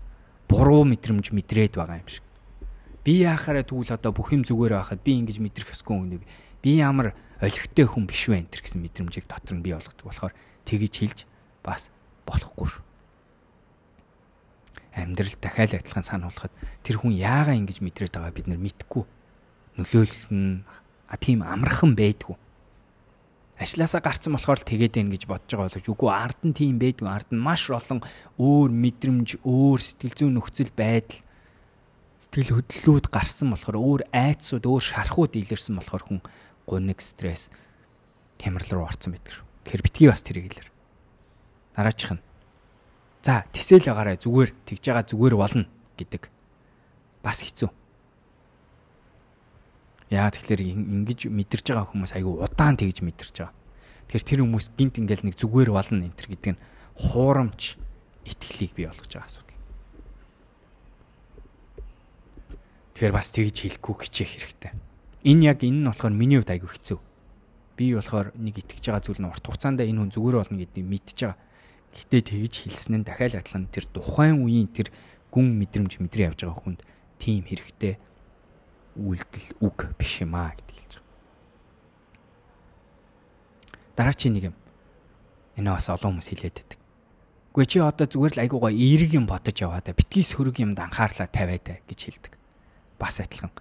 Буруу 0.47 0.87
мэдрэмж 0.87 1.35
мэдрээд 1.35 1.75
байгаа 1.75 2.01
юм 2.01 2.07
шиг 2.07 2.27
би 3.07 3.23
яахаараа 3.23 3.63
тэгвэл 3.63 3.95
одоо 3.95 4.11
бүх 4.11 4.35
юм 4.35 4.43
зүгээр 4.43 4.83
байхад 4.83 4.99
би 5.07 5.15
ингэж 5.23 5.39
мэдрэх 5.39 5.71
ёсгүй 5.79 5.95
юм. 5.95 6.27
Би 6.59 6.83
ямар 6.83 7.15
олигтой 7.39 7.87
хүн 7.87 8.03
биш 8.03 8.27
вэ 8.27 8.43
энэ 8.43 8.51
гэсэн 8.51 8.83
мэдрэмжийг 8.83 9.31
дотор 9.31 9.55
нь 9.55 9.63
бий 9.63 9.79
болгодог 9.79 10.11
болохоор 10.11 10.35
тэгж 10.67 10.95
хэлж 11.07 11.19
бас 11.63 11.95
болохгүй 12.27 12.67
шүү. 12.67 12.83
Амьдрал 14.99 15.39
дахиад 15.39 15.79
адилхан 15.79 16.03
сануулхад 16.03 16.51
тэр 16.83 16.99
хүн 16.99 17.15
яагаа 17.15 17.55
ингэж 17.55 17.79
мэдрээд 17.79 18.19
байгаа 18.19 18.35
бид 18.35 18.51
нар 18.51 18.59
мэдгүй. 18.59 19.07
Нөлөөлөл 19.79 20.27
нь 20.35 20.67
тийм 21.23 21.47
амархан 21.47 21.95
байдгүй. 21.95 22.35
Ажлаасаа 23.57 24.05
гарцсан 24.05 24.37
болохоор 24.37 24.61
тэгээд 24.61 25.01
байна 25.01 25.13
гэж 25.17 25.25
бодож 25.25 25.49
байгаа 25.49 25.69
боловч 25.73 25.87
үгүй 25.89 26.11
ард 26.13 26.41
нь 26.45 26.53
тийм 26.53 26.77
байдгүй. 26.77 27.09
Ард 27.09 27.33
нь 27.33 27.41
маш 27.41 27.73
олон 27.73 28.05
өөр 28.37 28.69
мэдрэмж, 28.69 29.41
өөр 29.41 29.81
сэтгэл 29.81 30.13
зүйн 30.13 30.37
нөхцөл 30.37 30.73
байдал 30.77 31.25
сэтгэл 32.21 32.61
хөдлөлүүд 32.61 33.07
гарсан 33.09 33.53
болохоор 33.53 33.77
өөр 33.81 34.03
айцсууд 34.13 34.65
өөр 34.69 34.85
шархууд 34.85 35.33
илэрсэн 35.41 35.81
болохоор 35.81 36.05
хүн 36.05 36.21
гуниг 36.69 37.01
стресс 37.01 37.49
хямрал 38.37 38.69
руу 38.73 38.85
орсон 38.85 39.17
байдаг 39.17 39.33
шүү. 39.41 39.47
Тэгэхээр 39.65 39.85
битгий 39.89 40.09
бас 40.13 40.21
тэрийг 40.21 40.53
илэр. 40.53 40.69
Дараачих 41.77 42.13
нь. 42.13 42.25
За 43.25 43.49
тэсэл 43.57 43.89
байгаарай 43.89 44.21
зүгээр 44.21 44.51
тэгж 44.69 44.85
байгаа 44.85 45.05
зүгээр 45.09 45.35
болно 45.37 45.65
гэдэг. 45.97 46.23
Бас 47.25 47.41
хэцүү. 47.41 47.71
Яа 50.07 50.31
тэгэхээр 50.31 50.63
ингэж 50.63 51.27
мэдэрч 51.27 51.67
байгаа 51.75 51.91
хүмүүс 51.91 52.15
айгүй 52.15 52.35
удаан 52.39 52.79
тэгж 52.79 53.03
мэдэрч 53.03 53.43
байгаа. 53.43 53.55
Тэгэхээр 54.07 54.29
тэр 54.31 54.41
хүмүүс 54.47 54.67
гинт 54.79 55.03
ингээл 55.03 55.27
нэг 55.27 55.35
зүгээр 55.35 55.71
болно 55.75 56.07
энэ 56.07 56.15
төр 56.15 56.29
гэдэг 56.31 56.53
нь 56.55 56.63
хуурамч 57.11 57.75
итгэлийг 58.23 58.73
бий 58.79 58.87
болгож 58.87 59.11
байгаа 59.11 59.27
асуудал. 59.27 59.59
Тэгэхээр 62.95 63.15
бас 63.19 63.29
тэгж 63.35 63.57
хэлэхгүй 63.67 63.95
хичээх 64.07 64.31
хэрэгтэй. 64.31 64.73
Энэ 65.27 65.45
яг 65.51 65.59
энэ 65.67 65.83
нь 65.83 65.89
болохоор 65.91 66.15
миний 66.15 66.39
хувьд 66.39 66.55
айгүй 66.55 66.71
хэцүү. 66.71 66.99
Би 67.75 67.99
болохоор 67.99 68.31
нэг 68.39 68.63
итгэж 68.63 68.85
байгаа 68.87 69.03
зүйл 69.03 69.21
нь 69.21 69.27
урт 69.27 69.43
хугацаанд 69.43 69.83
энэ 69.83 70.01
хүн 70.07 70.15
зүгээр 70.15 70.39
болно 70.39 70.59
гэдгийг 70.63 70.87
мэдчихэж 70.87 71.21
байгаа. 71.27 71.39
Гэхдээ 71.99 72.23
тэгж 72.31 72.55
хэлсэн 72.63 72.95
нь 73.03 73.07
дахиад 73.11 73.43
адилхан 73.43 73.67
тэр 73.75 73.85
тухайн 73.91 74.39
үеийн 74.39 74.71
тэр 74.71 74.95
гүн 75.35 75.51
мэдрэмж 75.61 75.99
мэдрээ 75.99 76.31
явж 76.31 76.41
байгаа 76.47 76.63
хүнд 76.63 76.81
тийм 77.19 77.43
хэрэгтэй 77.43 77.99
үйлдэл 78.97 79.49
үг 79.61 79.79
биш 80.01 80.25
юм 80.25 80.35
аа 80.35 80.57
гэдэг 80.57 80.77
хэлж 80.77 80.95
байгаа. 80.97 81.05
Дараачийн 83.97 84.35
нэг 84.35 84.45
юм. 84.51 84.57
Энэ 85.61 85.71
бас 85.77 85.89
олон 85.93 86.17
хүмүүс 86.17 86.29
хэлээд 86.33 86.57
байдаг. 86.57 86.79
Гэхдээ 87.57 87.71
чи 87.71 87.79
одоо 87.81 88.07
зүгээр 88.09 88.35
л 88.37 88.43
айгуугаа 88.45 88.73
эерэг 88.73 89.13
юм 89.17 89.25
бодож 89.29 89.57
яваа 89.61 89.81
да. 89.85 89.97
Битгий 89.97 90.25
сөрөг 90.25 90.61
юмд 90.61 90.77
анхаарлаа 90.81 91.29
тавиад 91.29 91.85
гэж 91.89 92.01
хэлдэг 92.05 92.37
бас 92.99 93.21
адилхан 93.21 93.53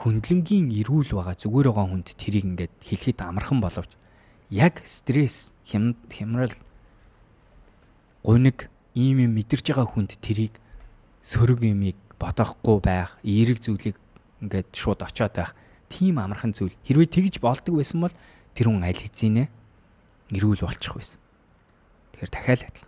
хөндлөнгийн 0.00 0.72
эрүүл 0.80 1.12
байгаа 1.16 1.36
зүгээр 1.36 1.68
байгаа 1.72 1.86
хүнд 1.92 2.08
тэрийг 2.16 2.44
ингээд 2.48 2.74
хэлэхэд 2.84 3.20
амархан 3.20 3.60
боловч 3.60 3.92
яг 4.48 4.80
стресс 4.84 5.52
хямрал 5.64 6.52
гуниг 8.24 8.68
ийм 8.96 9.24
юм 9.24 9.32
мэдэрч 9.36 9.72
байгаа 9.72 9.88
хүнд 9.88 10.16
тэрийг 10.20 10.56
сөрөг 11.24 11.60
юмыг 11.64 11.96
бодохгүй 12.20 12.80
байх, 12.80 13.16
эерэг 13.24 13.60
зүйлийг 13.60 13.96
ингээд 14.40 14.68
шууд 14.74 15.00
очиод 15.04 15.34
байх 15.36 15.52
тийм 15.88 16.18
амархан 16.18 16.52
зүйл. 16.56 16.74
Хэрвээ 16.86 17.08
тэгж 17.08 17.34
болдог 17.40 17.76
байсан 17.76 18.00
бол 18.00 18.14
тэр 18.54 18.66
хүн 18.72 18.84
аль 18.84 18.96
хэзээ 18.96 19.48
эрүүл 20.36 20.62
болчих 20.62 20.94
байсан. 20.94 21.18
Тэгэхээр 22.14 22.30
дахиад 22.30 22.62
адил. 22.66 22.86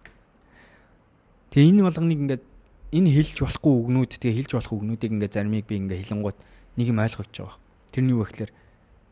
Тэгээ 1.51 1.71
энэ 1.75 1.83
болгоныг 1.83 2.19
ингээд 2.23 2.45
энэ 2.93 3.11
хэлж 3.11 3.37
болохгүй 3.43 3.73
үгнүүд 3.73 4.13
тэгээ 4.21 4.37
хэлж 4.39 4.51
болох 4.57 4.73
үгнүүдийг 4.73 5.13
ингээ 5.17 5.31
заримыг 5.33 5.67
би 5.67 5.75
ингээ 5.81 6.01
хэлэнгуут 6.07 6.39
нэг 6.79 6.87
юм 6.89 7.01
ойлгож 7.03 7.29
байгаа. 7.33 7.59
Тэр 7.91 8.03
нь 8.07 8.13
юу 8.15 8.23
вэ 8.23 8.29
гэхээр 8.31 8.53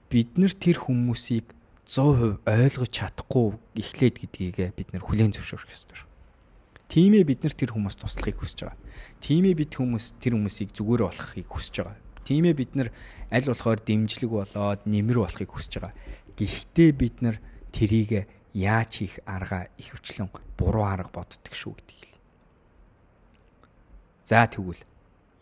бид 0.09 0.31
нар 0.39 0.53
тэр 0.55 0.77
хүмүүсийг 0.85 1.47
100% 1.91 2.47
ойлгож 2.47 2.91
чадахгүй 2.95 3.47
эхлээд 3.75 4.17
гэдгийг 4.23 4.57
бид 4.79 4.89
нар 4.95 5.03
хүлээн 5.03 5.35
зөвшөөрөх 5.35 5.75
ёстой. 5.75 6.07
Тимээ 6.91 7.25
бид 7.27 7.43
нар 7.43 7.55
тэр 7.55 7.75
хүмүүст 7.75 8.03
туслахыг 8.03 8.39
хүсэж 8.39 8.59
байгаа. 8.67 8.79
Тимээ 9.23 9.55
бид 9.59 9.75
хүмүүс 9.75 10.19
тэр 10.23 10.35
хүмүүсийг 10.39 10.71
зүгээр 10.75 11.03
болохыг 11.07 11.47
хүсэж 11.51 11.75
байгаа. 11.83 11.99
Тимээ 12.31 12.55
бид 12.55 12.79
нар 12.79 12.95
аль 13.35 13.43
болохоор 13.51 13.83
дэмжлэг 13.83 14.31
болоод 14.31 14.87
нэмэр 14.87 15.19
болохыг 15.19 15.51
хүсэж 15.51 15.83
байгаа. 15.83 15.99
Гэхдээ 16.39 16.91
бид 16.95 17.17
нар 17.27 17.43
тэрийг 17.75 18.31
яаж 18.55 19.03
хийх 19.03 19.19
арга 19.27 19.67
ихвчлэн 19.75 20.31
буруу 20.55 20.87
арга 20.87 21.11
боддог 21.11 21.51
шүү 21.51 21.75
гэдгийг 21.75 22.11
За 24.31 24.47
тэгвэл 24.47 24.79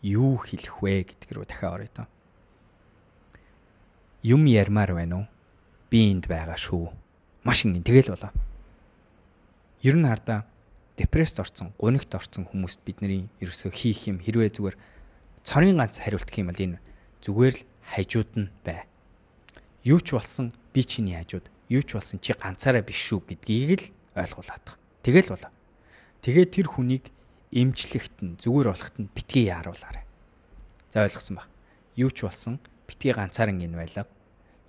юу 0.01 0.41
хэлэх 0.41 0.81
вэ 0.81 1.05
гэдг 1.05 1.29
рүү 1.29 1.45
дахиад 1.45 1.73
орё 1.77 1.89
доо. 1.93 2.07
Юм 4.25 4.49
ярмаар 4.49 4.97
байна 4.97 5.15
уу? 5.21 5.25
Би 5.93 6.09
энд 6.09 6.25
байгаа 6.25 6.57
шүү. 6.57 6.89
Маш 7.45 7.69
ингэ 7.69 7.85
тэгэл 7.85 8.17
болоо. 8.17 8.33
Ер 9.85 9.93
нь 9.93 10.09
хардаа 10.09 10.49
депресд 10.97 11.37
орсон, 11.37 11.69
гунигт 11.77 12.09
орсон 12.17 12.49
хүмүүст 12.49 12.81
бидний 12.81 13.29
ерөөсөө 13.37 13.69
хийх 13.69 14.09
юм 14.09 14.25
хэрвээ 14.25 14.57
зүгээр 14.57 14.77
цорын 15.49 15.81
ганц 15.81 15.97
хариулт 15.97 16.29
гэх 16.29 16.45
юм 16.45 16.53
бол 16.53 16.61
энэ 16.61 16.77
зүгээр 17.25 17.55
л 17.57 17.65
хажууд 17.89 18.31
нь 18.37 18.53
бай. 18.61 18.85
Юу 19.81 19.97
ч 19.97 20.13
болсон 20.13 20.53
би 20.77 20.85
чиний 20.85 21.17
хажууд, 21.17 21.49
юу 21.73 21.81
ч 21.81 21.97
болсон 21.97 22.21
чи 22.21 22.37
ганцаараа 22.37 22.85
биш 22.85 23.01
шүү 23.09 23.25
гэдгийг 23.25 23.81
л 23.81 23.85
ойлгуулах. 24.13 24.77
Тэгэл 25.01 25.33
болоо. 25.33 25.49
Тэгээд 26.21 26.53
тэр 26.53 26.67
хүнийг 26.69 27.09
эмчлэгт 27.49 28.21
нь 28.21 28.37
зүгээр 28.37 28.69
болохт 28.69 28.95
нь 29.01 29.09
битгий 29.09 29.49
яаруулаарай. 29.49 30.05
За 30.93 31.09
ойлгосон 31.09 31.41
ба. 31.41 31.49
Юу 31.97 32.13
ч 32.13 32.29
болсон 32.29 32.61
битгий 32.85 33.09
ганцаараа 33.09 33.57
ин 33.57 33.73
байлга. 33.73 34.05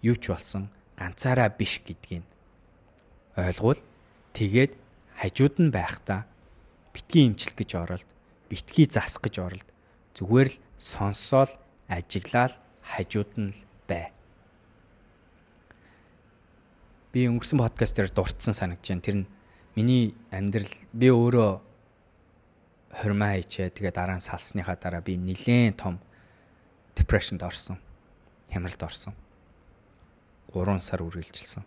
Юу 0.01 0.17
ч 0.17 0.33
болсон 0.33 0.73
ганцаараа 0.97 1.53
биш 1.53 1.85
гэдгийг 1.85 2.25
ойлгуул. 3.37 3.85
Тэгээд 4.33 4.73
хажууд 5.21 5.61
нь 5.61 5.69
байхдаа 5.69 6.25
битгий 6.97 7.29
эмчлэх 7.29 7.53
гэж 7.53 7.71
оролд, 7.77 8.09
битгий 8.49 8.89
засах 8.89 9.21
гэж 9.29 9.45
оролд. 9.45 9.69
Зүгээр 10.17 10.49
л 10.49 10.57
сонсоол, 10.81 11.53
ажиглаал 11.93 12.57
хажууд 12.81 13.31
нь 13.37 13.53
л 13.53 13.61
бай. 13.85 14.09
Би 17.13 17.29
өнгөрсөн 17.29 17.61
подкаст 17.61 18.01
дээр 18.01 18.09
дурдсан 18.09 18.57
санагдаж 18.57 18.89
байна. 18.89 19.05
Тэр 19.05 19.17
нь 19.21 19.31
миний 19.77 20.17
амьдрал 20.33 20.73
би 20.97 21.13
өөрөө 21.13 21.53
хурмаа 22.97 23.37
хийчээ. 23.37 23.77
Тэгээ 23.77 23.93
дараа 23.93 24.17
нь 24.17 24.25
салсныхаа 24.25 24.81
дараа 24.81 25.05
би 25.05 25.21
нилээн 25.21 25.77
том 25.77 26.01
депрешнд 26.97 27.45
орсон. 27.45 27.77
Хямралд 28.49 28.81
орсон. 28.81 29.13
3 30.57 30.81
сар 30.81 31.05
үргэлжилсэн. 31.05 31.63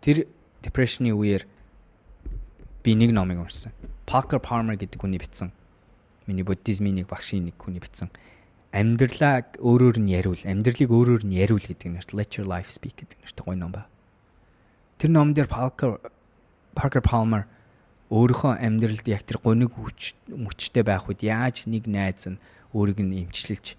Тэр 0.00 0.30
депрешны 0.62 1.10
үеэр 1.10 1.42
би 2.86 2.94
нэг 2.94 3.10
номыг 3.10 3.42
уншсан. 3.42 3.74
Parker 4.06 4.38
Palmer 4.38 4.78
гэдэг 4.78 5.02
хүний 5.02 5.18
бичсэн. 5.18 5.50
Миний 6.26 6.42
буддизмын 6.42 7.02
нэг 7.02 7.06
багшийн 7.06 7.46
нэг 7.48 7.56
хүний 7.58 7.78
бичсэн. 7.78 8.10
Амьдралаа 8.74 9.46
өөрөөр 9.62 10.02
нь 10.02 10.10
яриул, 10.10 10.42
амьдралыг 10.42 10.90
өөрөөр 10.90 11.22
нь 11.24 11.38
яриул 11.38 11.62
гэдэг 11.62 11.86
нэрт 11.86 12.10
Let 12.12 12.34
Your 12.36 12.50
Life 12.50 12.68
Speak 12.74 12.98
гэдэг 12.98 13.22
нэрт 13.22 13.38
гоё 13.40 13.56
ном 13.56 13.72
ба. 13.72 13.86
Тэр 14.98 15.14
номон 15.14 15.38
дээр 15.38 15.46
Parker 15.48 16.02
Parker 16.74 17.00
Palmer 17.00 17.46
өөрийнхөө 18.10 18.58
амьдралд 18.62 19.06
яг 19.06 19.22
тэр 19.26 19.38
гониг 19.42 19.74
мөчтэй 19.74 20.82
байх 20.86 21.10
үед 21.10 21.26
яаж 21.26 21.66
нэг 21.66 21.90
найз 21.90 22.26
нь 22.30 22.42
өөрийг 22.70 23.02
нь 23.02 23.26
эмчилж 23.26 23.74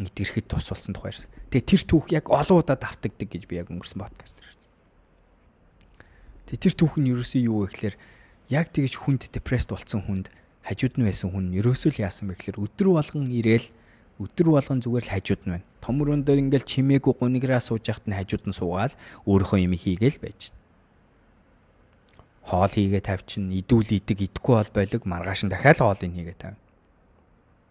итгэрэхэд 0.00 0.48
тусалсан 0.48 0.96
тухайрсан. 0.96 1.28
Тэгээ 1.52 1.68
тэр 1.68 1.82
түүх 1.84 2.06
яг 2.12 2.26
олон 2.28 2.60
удаа 2.60 2.76
давтагддаг 2.76 3.28
гэж 3.28 3.44
би 3.48 3.60
яг 3.60 3.68
өнгөрсөн 3.68 4.00
подкаст 4.00 4.36
дээр 4.36 4.48
хэлсэн. 4.48 4.72
Тэгээ 6.48 6.64
тэр 6.64 6.74
түүх 6.76 6.94
нь 6.96 7.10
ерөөсөө 7.12 7.40
юу 7.44 7.64
вэ 7.64 7.68
гэхээр 7.72 7.96
яг 8.52 8.66
тэгж 8.72 8.94
хүнд 9.00 9.22
депресд 9.32 9.70
болсон 9.72 10.00
хүнд 10.04 10.26
хажууд 10.64 10.94
нь 11.00 11.06
байсан 11.08 11.28
хүн 11.32 11.52
ерөөсөө 11.56 11.90
л 11.96 12.02
яасан 12.04 12.28
бэ 12.30 12.36
гэхээр 12.36 12.60
өдөр 12.60 12.88
болгон 12.92 13.32
ирээл 13.32 13.68
өдөр 14.20 14.48
болгон 14.52 14.78
зүгээр 14.84 15.04
л 15.08 15.14
хажууд 15.16 15.42
нь 15.48 15.52
байна. 15.56 15.66
Том 15.80 15.96
өрөөндөө 16.04 16.36
ингээл 16.36 16.68
чимээгүй 16.68 17.14
гуниграа 17.16 17.60
сууж 17.64 17.88
яхад 17.88 18.04
нь 18.04 18.16
хажууд 18.16 18.44
нь 18.44 18.56
суугаад 18.56 18.92
өөрийнхөө 19.24 19.58
юм 19.64 19.74
хийгээл 19.74 20.20
байж. 20.20 20.52
Хоол 22.44 22.68
хийгээ 22.68 23.00
тавьчин, 23.00 23.48
идүүл 23.48 23.96
идэг, 23.96 24.18
идэхгүй 24.28 24.54
бол 24.60 24.72
болиг 24.76 25.02
маргааш 25.08 25.48
нь 25.48 25.52
дахиад 25.52 25.80
хоолыг 25.80 26.12
хийгээ 26.12 26.36
тавь. 26.36 26.58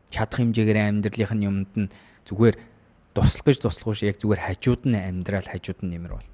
Чадах 0.09 0.41
хэмжээгээр 0.41 0.79
амьдралынх 0.89 1.33
нь 1.37 1.45
юмд 1.45 1.71
нь 1.77 1.93
зүгээр 2.25 2.55
туслах 3.13 3.45
гэж 3.45 3.57
туслахгүйш 3.61 4.01
яг 4.09 4.17
зүгээр 4.17 4.41
хажууд 4.41 4.81
нь 4.89 4.97
амьдрал 4.97 5.45
хажууд 5.45 5.79
нь 5.85 5.91
нэмэр 5.93 6.13
бол. 6.17 6.27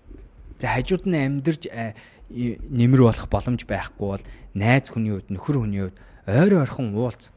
За 0.62 0.72
хажууд 0.72 1.04
нь 1.10 1.20
амьдарч 1.20 1.68
нэмэр 2.32 3.02
болох 3.04 3.28
боломж 3.28 3.62
байхгүй 3.68 4.08
бол 4.16 4.24
найз 4.56 4.88
хүний 4.88 5.12
хувьд 5.12 5.30
нөхөр 5.34 5.58
хүний 5.60 5.82
хувьд 5.90 5.98
ойр 6.26 6.66
ойрхон 6.66 6.98
уулз. 6.98 7.30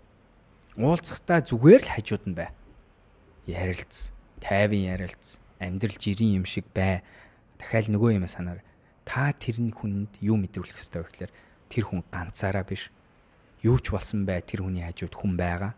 Уулзахтаа 0.80 1.45
зүгээр 1.45 1.83
л 1.85 1.92
хажууд 1.92 2.25
нь 2.25 2.37
бай. 2.37 2.49
Ярилц, 3.45 4.16
тайван 4.40 4.80
ярилц, 4.97 5.37
амьдрал 5.61 5.97
жирийн 6.00 6.40
юм 6.40 6.47
шиг 6.49 6.64
бай. 6.73 7.04
Дахиад 7.61 7.92
нөгөө 7.92 8.16
юм 8.16 8.25
санаар 8.25 8.64
та 9.04 9.33
тэрний 9.37 9.76
хүнд 9.76 10.16
юу 10.25 10.40
мэдрүүлэх 10.40 10.80
ёстой 10.80 11.04
вэ 11.04 11.09
гэхээр 11.28 11.33
тэр 11.68 11.85
хүн 11.85 12.00
ганцаараа 12.09 12.64
биш. 12.64 12.88
Юу 13.61 13.76
ч 13.76 13.92
болсон 13.92 14.25
бай 14.25 14.40
тэр 14.40 14.64
хүний 14.64 14.85
хажууд 14.85 15.12
хүн 15.12 15.37
байгаа. 15.37 15.73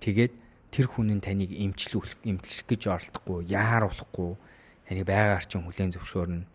Тэгээд 0.00 0.32
тэр 0.72 0.86
хүн 0.88 1.20
нь 1.20 1.24
таныг 1.24 1.52
эмчлүүлэх 1.52 2.24
эмчлэх 2.24 2.64
гэж 2.68 2.82
оролдохгүй, 2.88 3.48
яаруулахгүй, 3.52 4.32
таны 4.88 5.02
байгаар 5.04 5.44
чинь 5.44 5.64
хүлэн 5.64 5.92
зөвшөөрнө. 5.92 6.46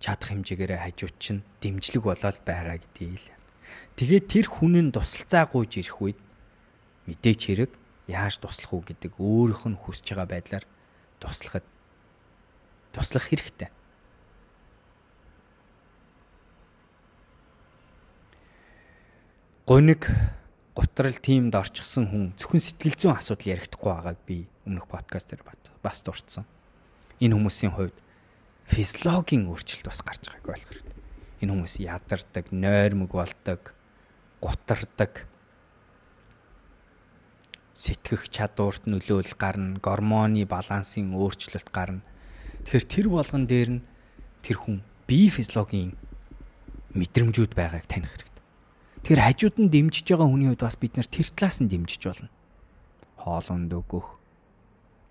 Чадах 0.00 0.28
хэмжээгээр 0.32 0.82
хажууд 0.82 1.16
чинь 1.20 1.44
дэмжлэг 1.60 2.02
болоод 2.02 2.38
байгаа 2.46 2.80
гэдгийг 2.80 3.20
л. 3.20 3.39
Тэгээд 3.96 4.26
тэр 4.26 4.46
хүн 4.48 4.74
нь 4.88 4.94
тусалцаа 4.94 5.44
гуйж 5.50 5.82
ирэх 5.82 5.98
үед 6.00 6.18
мэдээч 7.06 7.40
хэрэг 7.46 7.72
яаж 8.10 8.42
туслах 8.42 8.72
уу 8.74 8.82
гэдэг 8.82 9.18
өөрийнх 9.18 9.64
нь 9.70 9.80
хүсэж 9.80 10.16
байгаа 10.16 10.28
байдлаар 10.30 10.64
туслахад 11.22 11.66
туслах 12.92 13.26
хэрэгтэй. 13.28 13.70
Гониг 19.70 20.10
гутрал 20.74 21.14
тиймд 21.14 21.54
орчихсон 21.54 22.10
хүн 22.10 22.24
зөвхөн 22.34 22.58
сэтгэл 22.58 22.98
зүйн 22.98 23.14
асуудал 23.14 23.54
ярихдаггүй 23.54 23.90
байгааг 23.94 24.18
би 24.26 24.50
өмнөх 24.66 24.90
подкаст 24.90 25.30
дээр 25.30 25.46
бас 25.78 26.02
дурдсан. 26.02 26.42
Энэ 27.22 27.38
хүмүүсийн 27.38 27.78
хувьд 27.78 27.94
физиологийн 28.66 29.46
өөрчлөлт 29.46 29.86
бас 29.86 30.02
гарч 30.02 30.26
байгааг 30.26 30.58
ойлгох. 30.58 30.89
Энэ 31.40 31.52
хүмүүс 31.56 31.80
ядардаг, 31.80 32.52
нойрмог 32.52 33.16
болдог, 33.16 33.72
гутардаг, 34.44 35.24
сэтгэх 37.80 38.28
чадварт 38.28 38.84
нөлөөлөл 38.84 39.36
гарна, 39.40 39.80
гормоны 39.80 40.44
балансын 40.44 41.16
өөрчлөлт 41.16 41.72
гарна. 41.72 42.04
Тэгэхээр 42.68 42.84
тэр 42.84 43.06
болгон 43.08 43.44
дээр 43.48 43.70
нь 43.80 43.84
тэр 44.44 44.56
хүн 44.60 44.84
бие 45.08 45.32
физиологийн 45.32 45.96
мэдрэмжүүд 46.92 47.56
байгааг 47.56 47.88
таних 47.88 48.12
хэрэгтэй. 48.12 48.44
Тэгэхээр 49.00 49.24
хажууд 49.24 49.56
нь 49.64 49.72
дэмжиж 49.72 50.06
байгаа 50.12 50.28
хүний 50.28 50.48
хувьд 50.52 50.60
бас 50.68 50.76
бид 50.76 50.92
нар 51.00 51.08
тэр 51.08 51.28
талаас 51.32 51.58
нь 51.64 51.72
дэмжиж 51.72 52.02
болно. 52.04 52.28
Хоол 53.16 53.46
унд 53.48 53.72
өгөх, 53.72 54.08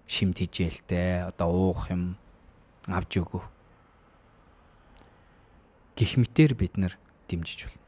шимт 0.06 0.38
хижээлтэй, 0.38 1.26
одоо 1.26 1.50
уух 1.74 1.90
юм 1.90 2.22
авч 2.86 3.18
өгөх. 3.18 3.50
Гэх 6.00 6.16
мэтэр 6.16 6.56
бид 6.56 6.80
нар 6.80 6.96
дэмжиж 7.28 7.68
болно. 7.68 7.84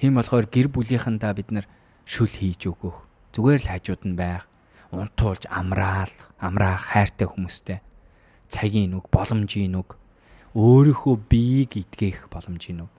Тийм 0.00 0.16
болохоор 0.16 0.48
гэр 0.48 0.72
бүлийнхэндээ 0.72 1.32
бид 1.36 1.48
нар 1.52 1.66
шүл 2.08 2.32
хийж 2.32 2.64
өгөх. 2.72 3.04
Зүгээр 3.36 3.60
л 3.60 3.70
хажууд 3.76 4.02
нь 4.08 4.16
байх. 4.16 4.48
Унтуулж 4.88 5.44
амраал, 5.52 6.10
амраах 6.40 6.96
хайртай 6.96 7.28
хүмүүстэй. 7.28 7.84
Цагийн 8.48 8.96
нүг, 8.96 9.12
боломжийн 9.12 9.76
нүг. 9.76 10.00
Өөрийнхөө 10.56 11.14
биеийг 11.28 11.76
идгэх 11.76 12.32
боломжийн 12.32 12.82
нүг. 12.82 12.90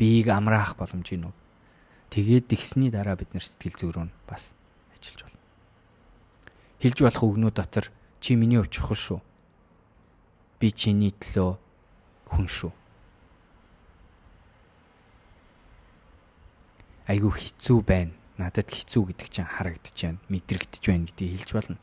Биеийг 0.00 0.32
амраах 0.32 0.74
боломжийн 0.80 1.28
нүг 1.28 1.36
Тэгээд 2.10 2.50
тэгсний 2.50 2.90
дараа 2.90 3.14
бид 3.14 3.30
нэр 3.30 3.46
сэтгэл 3.46 3.78
зүй 3.78 3.90
рүү 3.94 4.10
бас 4.26 4.50
ажиллаж 4.90 5.30
байна. 5.30 5.38
Хилж 6.82 6.98
болох 7.06 7.22
үгнүүд 7.22 7.54
дотор 7.54 7.86
чи 8.18 8.34
миний 8.34 8.58
өв 8.58 8.66
чухал 8.66 8.98
шүү. 8.98 9.20
Би 10.58 10.74
чиний 10.74 11.14
төлөө 11.14 11.54
хүн 12.34 12.50
шүү. 12.50 12.74
Айгу 17.10 17.32
хэцүү 17.34 17.82
байна. 17.82 18.14
Надад 18.38 18.70
хэцүү 18.70 19.10
гэдэг 19.10 19.28
чинь 19.34 19.50
харагдаж 19.50 19.98
байна, 19.98 20.22
мэдрэгдэж 20.30 20.82
байна 20.86 21.10
гэдгийг 21.10 21.42
хэлж 21.42 21.50
болно. 21.58 21.78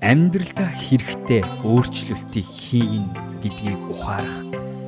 Амьдралдаа 0.00 0.70
хэрэгтэй 0.72 1.44
өөрчлөлтийг 1.68 2.48
хийн 2.48 3.12
гэдгийг 3.44 3.76
ухаарах 3.92 4.40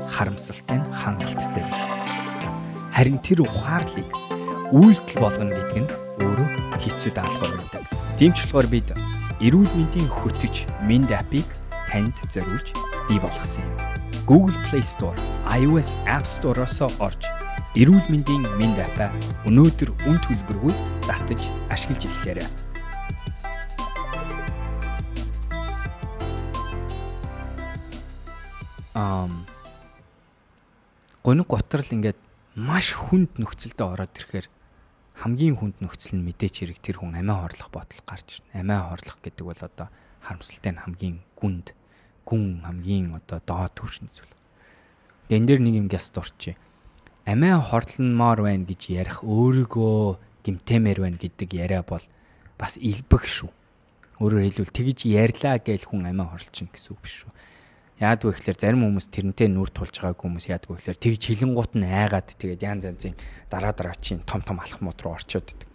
харамсалтай 0.09 0.81
нь 0.81 0.93
хангалттай 0.97 1.61
байна. 1.69 1.77
Харин 2.89 3.21
тэр 3.21 3.45
ухаарлыг 3.45 4.09
үйлдэл 4.73 5.21
болгоно 5.21 5.53
гэдэг 5.53 5.79
нь 5.85 5.93
өөрөө 6.25 6.49
хэцүү 6.81 7.13
даалгавар 7.13 7.61
байдаг. 7.61 7.85
Тийм 8.17 8.33
ч 8.33 8.49
болохоор 8.49 8.69
бид 8.73 8.89
эрүүл 9.45 9.69
мэндийн 9.77 10.09
хөтөж 10.09 10.65
Mind 10.89 11.13
app-ыг 11.13 11.45
танд 11.93 12.17
зориулж 12.33 12.73
бий 13.13 13.21
болгосон 13.21 13.69
юм. 13.69 13.77
Google 14.25 14.57
Play 14.65 14.81
Store, 14.81 15.19
iOS 15.53 15.93
App 16.09 16.25
Store-оос 16.25 16.81
орж 16.97 17.42
эрүүл 17.73 18.05
мэндийн 18.13 18.45
Mind 18.61 18.77
app-а 18.77 19.09
өнөөдөр 19.49 19.97
үн 20.05 20.19
төлбөргүй 20.21 20.77
татаж 21.09 21.49
ашиглаж 21.73 22.05
эхлээрэй. 22.05 22.49
Ам 28.93 29.49
гоног 31.25 31.49
готрал 31.49 31.89
ингээд 31.89 32.21
маш 32.61 32.93
хүнд 32.93 33.41
нөхцөлдөө 33.41 33.89
ороод 33.89 34.21
ирэхээр 34.21 34.53
хамгийн 35.25 35.57
хүнд 35.57 35.81
нөхцөл 35.81 36.21
нь 36.21 36.27
мэдээч 36.29 36.69
хэрэг 36.69 36.79
тэр 36.85 37.01
хүн 37.01 37.17
амиа 37.17 37.41
хорлох 37.41 37.73
бодол 37.73 38.05
гарч 38.05 38.45
ирнэ. 38.45 38.69
Амиа 38.69 38.93
хорлох 38.93 39.17
гэдэг 39.25 39.45
бол 39.49 39.57
одоо 39.65 39.89
харамсалтай 40.21 40.77
нь 40.77 40.83
хамгийн 40.85 41.25
гүнд 41.41 41.73
гүн 42.29 42.69
хамгийн 42.69 43.17
одоо 43.17 43.41
доод 43.41 43.73
түвшин 43.81 44.13
зүйл. 44.13 44.29
Энэ 45.33 45.57
дээр 45.57 45.61
нэг 45.65 45.75
юм 45.81 45.89
гяс 45.89 46.13
дурчи. 46.13 46.53
Амиа 47.23 47.63
хорлонмоор 47.63 48.43
байна 48.43 48.67
гэж 48.67 48.91
ярих 48.99 49.23
өөрийгөө 49.23 50.19
гимтэмээр 50.43 50.99
байна 51.07 51.19
гэдэг 51.23 51.55
яриа 51.55 51.87
бол 51.87 52.03
бас 52.59 52.75
илбэг 52.83 53.23
шүү. 53.23 53.47
Өөрөөр 54.19 54.51
хэлбэл 54.51 54.75
тэгж 54.75 55.07
ярьлаа 55.07 55.63
гэж 55.63 55.87
хүн 55.87 56.11
амиа 56.11 56.27
хорлчихно 56.27 56.75
гэсэн 56.75 56.91
үг 56.91 57.01
биш 57.07 57.23
шүү. 57.23 57.31
Яадгүй 58.03 58.35
ихлээр 58.35 58.59
зарим 58.59 58.83
хүмүүс 58.83 59.07
тэрнтэй 59.15 59.47
нүр 59.47 59.71
тулж 59.71 60.03
байгаагүй 60.03 60.19
хүмүүс 60.19 60.47
яадгүй 60.51 60.75
ихлээр 60.83 60.99
тэгж 60.99 61.23
хилэнгуут 61.31 61.73
нь 61.79 61.87
айгаад 61.87 62.35
тэгээд 62.35 62.67
янз 62.67 62.83
янзын 62.91 63.15
дараа 63.47 63.71
дараа 63.71 63.95
чинь 64.03 64.27
том 64.27 64.43
том 64.43 64.59
алхмууд 64.59 64.99
руу 64.99 65.15
орчоод 65.15 65.47
идэг. 65.47 65.71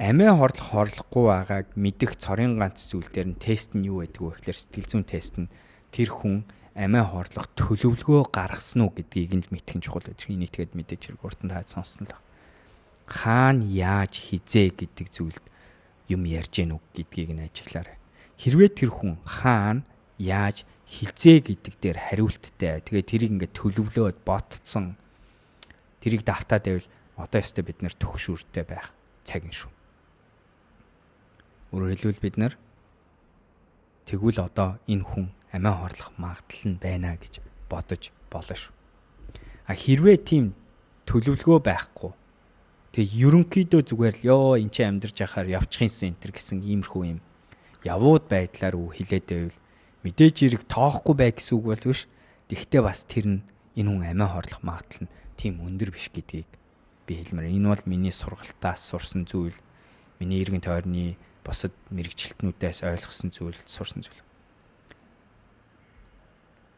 Амиа 0.00 0.32
хорлох 0.32 0.64
хорлохгүй 0.72 1.24
байгааг 1.28 1.66
мэдэх 1.76 2.16
цорын 2.16 2.56
ганц 2.56 2.88
зүйл 2.88 3.12
дээр 3.12 3.36
нь 3.36 3.40
тест 3.40 3.76
нь 3.76 3.84
юу 3.84 4.00
байдг 4.00 4.24
вэ 4.24 4.32
гэхээр 4.40 4.56
сэтгэл 4.56 4.88
зүйн 4.88 5.04
тест 5.04 5.36
нь 5.36 5.52
тэр 5.92 6.08
хүн 6.08 6.48
амиа 6.74 7.04
хорлох 7.04 7.46
төлөвлөгөө 7.56 8.28
гаргасан 8.34 8.84
уу 8.84 8.92
гэдгийг 8.92 9.32
нь 9.36 9.44
л 9.46 9.52
мэдэх 9.54 9.76
нь 9.78 9.84
чухал 9.84 10.04
гэж 10.04 10.28
энийг 10.28 10.52
тэгээд 10.52 10.76
мэдээж 10.76 11.02
хэрэг 11.14 11.24
уртан 11.24 11.48
таад 11.52 11.68
сонсно 11.68 12.08
л. 12.10 12.16
Хаана 13.08 13.64
яаж 13.64 14.20
хизээ 14.20 14.74
гэдэг 14.76 15.06
зүйлд 15.08 15.44
юм 16.12 16.28
ярьж 16.28 16.52
гэнэ 16.60 16.76
үг 16.76 16.84
гэдгийг 16.92 17.30
нь 17.36 17.44
ажиглаарай. 17.44 17.96
Хэрвээ 18.36 18.70
тэр 18.72 18.90
хүн 18.92 19.16
хаана 19.24 19.84
яаж 20.18 20.68
хилцээ 20.88 21.38
гэдэг 21.44 21.74
дээр 21.80 21.98
хариулттай. 22.00 22.80
Тэгээ 22.80 23.04
тэрийг 23.04 23.32
ингээд 23.36 23.54
төлөвлөөд 23.56 24.18
ботцсон. 24.24 24.96
Тэрийг 26.00 26.24
давтаад 26.24 26.64
байвал 26.64 26.88
одоо 27.20 27.38
ёстой 27.44 27.64
бид 27.64 27.84
нэр 27.84 27.94
төгшүүртэй 27.98 28.64
байх 28.64 28.92
цаг 29.24 29.44
нь 29.44 29.52
шүү. 29.52 29.72
Өөрөөр 31.76 31.92
хэлбэл 31.92 32.24
бид 32.24 32.36
нар 32.40 32.54
тэгвэл 34.08 34.40
одоо 34.40 34.80
энэ 34.88 35.04
хүн 35.04 35.26
амиа 35.52 35.74
хорлох 35.76 36.10
магадлал 36.16 36.64
нь 36.72 36.80
байна 36.80 37.20
гэж 37.20 37.44
бодож 37.68 38.08
болно 38.32 38.56
шүү. 38.56 38.72
А 39.68 39.76
хэрвээ 39.76 40.16
тийм 40.24 40.56
төлөвлөгөө 41.04 41.60
байхгүй 41.60 42.12
тэгээ 42.96 43.16
ерөнхийдөө 43.28 43.82
зүгээр 43.84 44.16
л 44.16 44.28
ёо 44.32 44.56
эн 44.56 44.72
чинь 44.72 44.88
амьдарч 44.96 45.20
яхаар 45.20 45.52
явчихынсэн 45.60 46.16
энэ 46.16 46.32
гэсэн 46.32 46.64
иймэрхүү 46.64 47.02
юм 47.04 47.20
явууд 47.84 48.24
байдлаар 48.32 48.74
үү 48.80 48.88
хилээд 48.96 49.26
байвал 49.28 49.58
мэдээж 50.02 50.36
хэрэг 50.40 50.62
тоохгүй 50.66 51.14
бай 51.14 51.30
гэсэн 51.36 51.54
үг 51.60 51.66
бол 51.68 51.84
биш. 51.92 52.08
Тэгвэл 52.48 52.88
бас 52.88 53.04
тэр 53.04 53.26
нь 53.28 53.40
энэ 53.76 53.88
хүн 53.92 54.02
амиа 54.08 54.28
хорлох 54.32 54.62
магадлал 54.64 55.04
нь 55.04 55.12
тийм 55.36 55.60
өндөр 55.60 55.92
биш 55.92 56.08
гэдгийг 56.10 56.48
би 57.06 57.12
хэлмээр. 57.20 57.54
Энэ 57.54 57.68
бол 57.68 57.84
миний 57.86 58.14
сургалтаас 58.14 58.80
сурсан 58.88 59.28
зүйл. 59.28 59.56
Миний 60.18 60.42
эргэн 60.42 60.64
тойрны 60.64 61.20
босод 61.48 61.72
мэрэгчлэтнүүдээс 61.88 62.84
ойлгосон 62.84 63.32
зүйл, 63.32 63.56
сурсан 63.64 64.04
зүйл. 64.04 64.20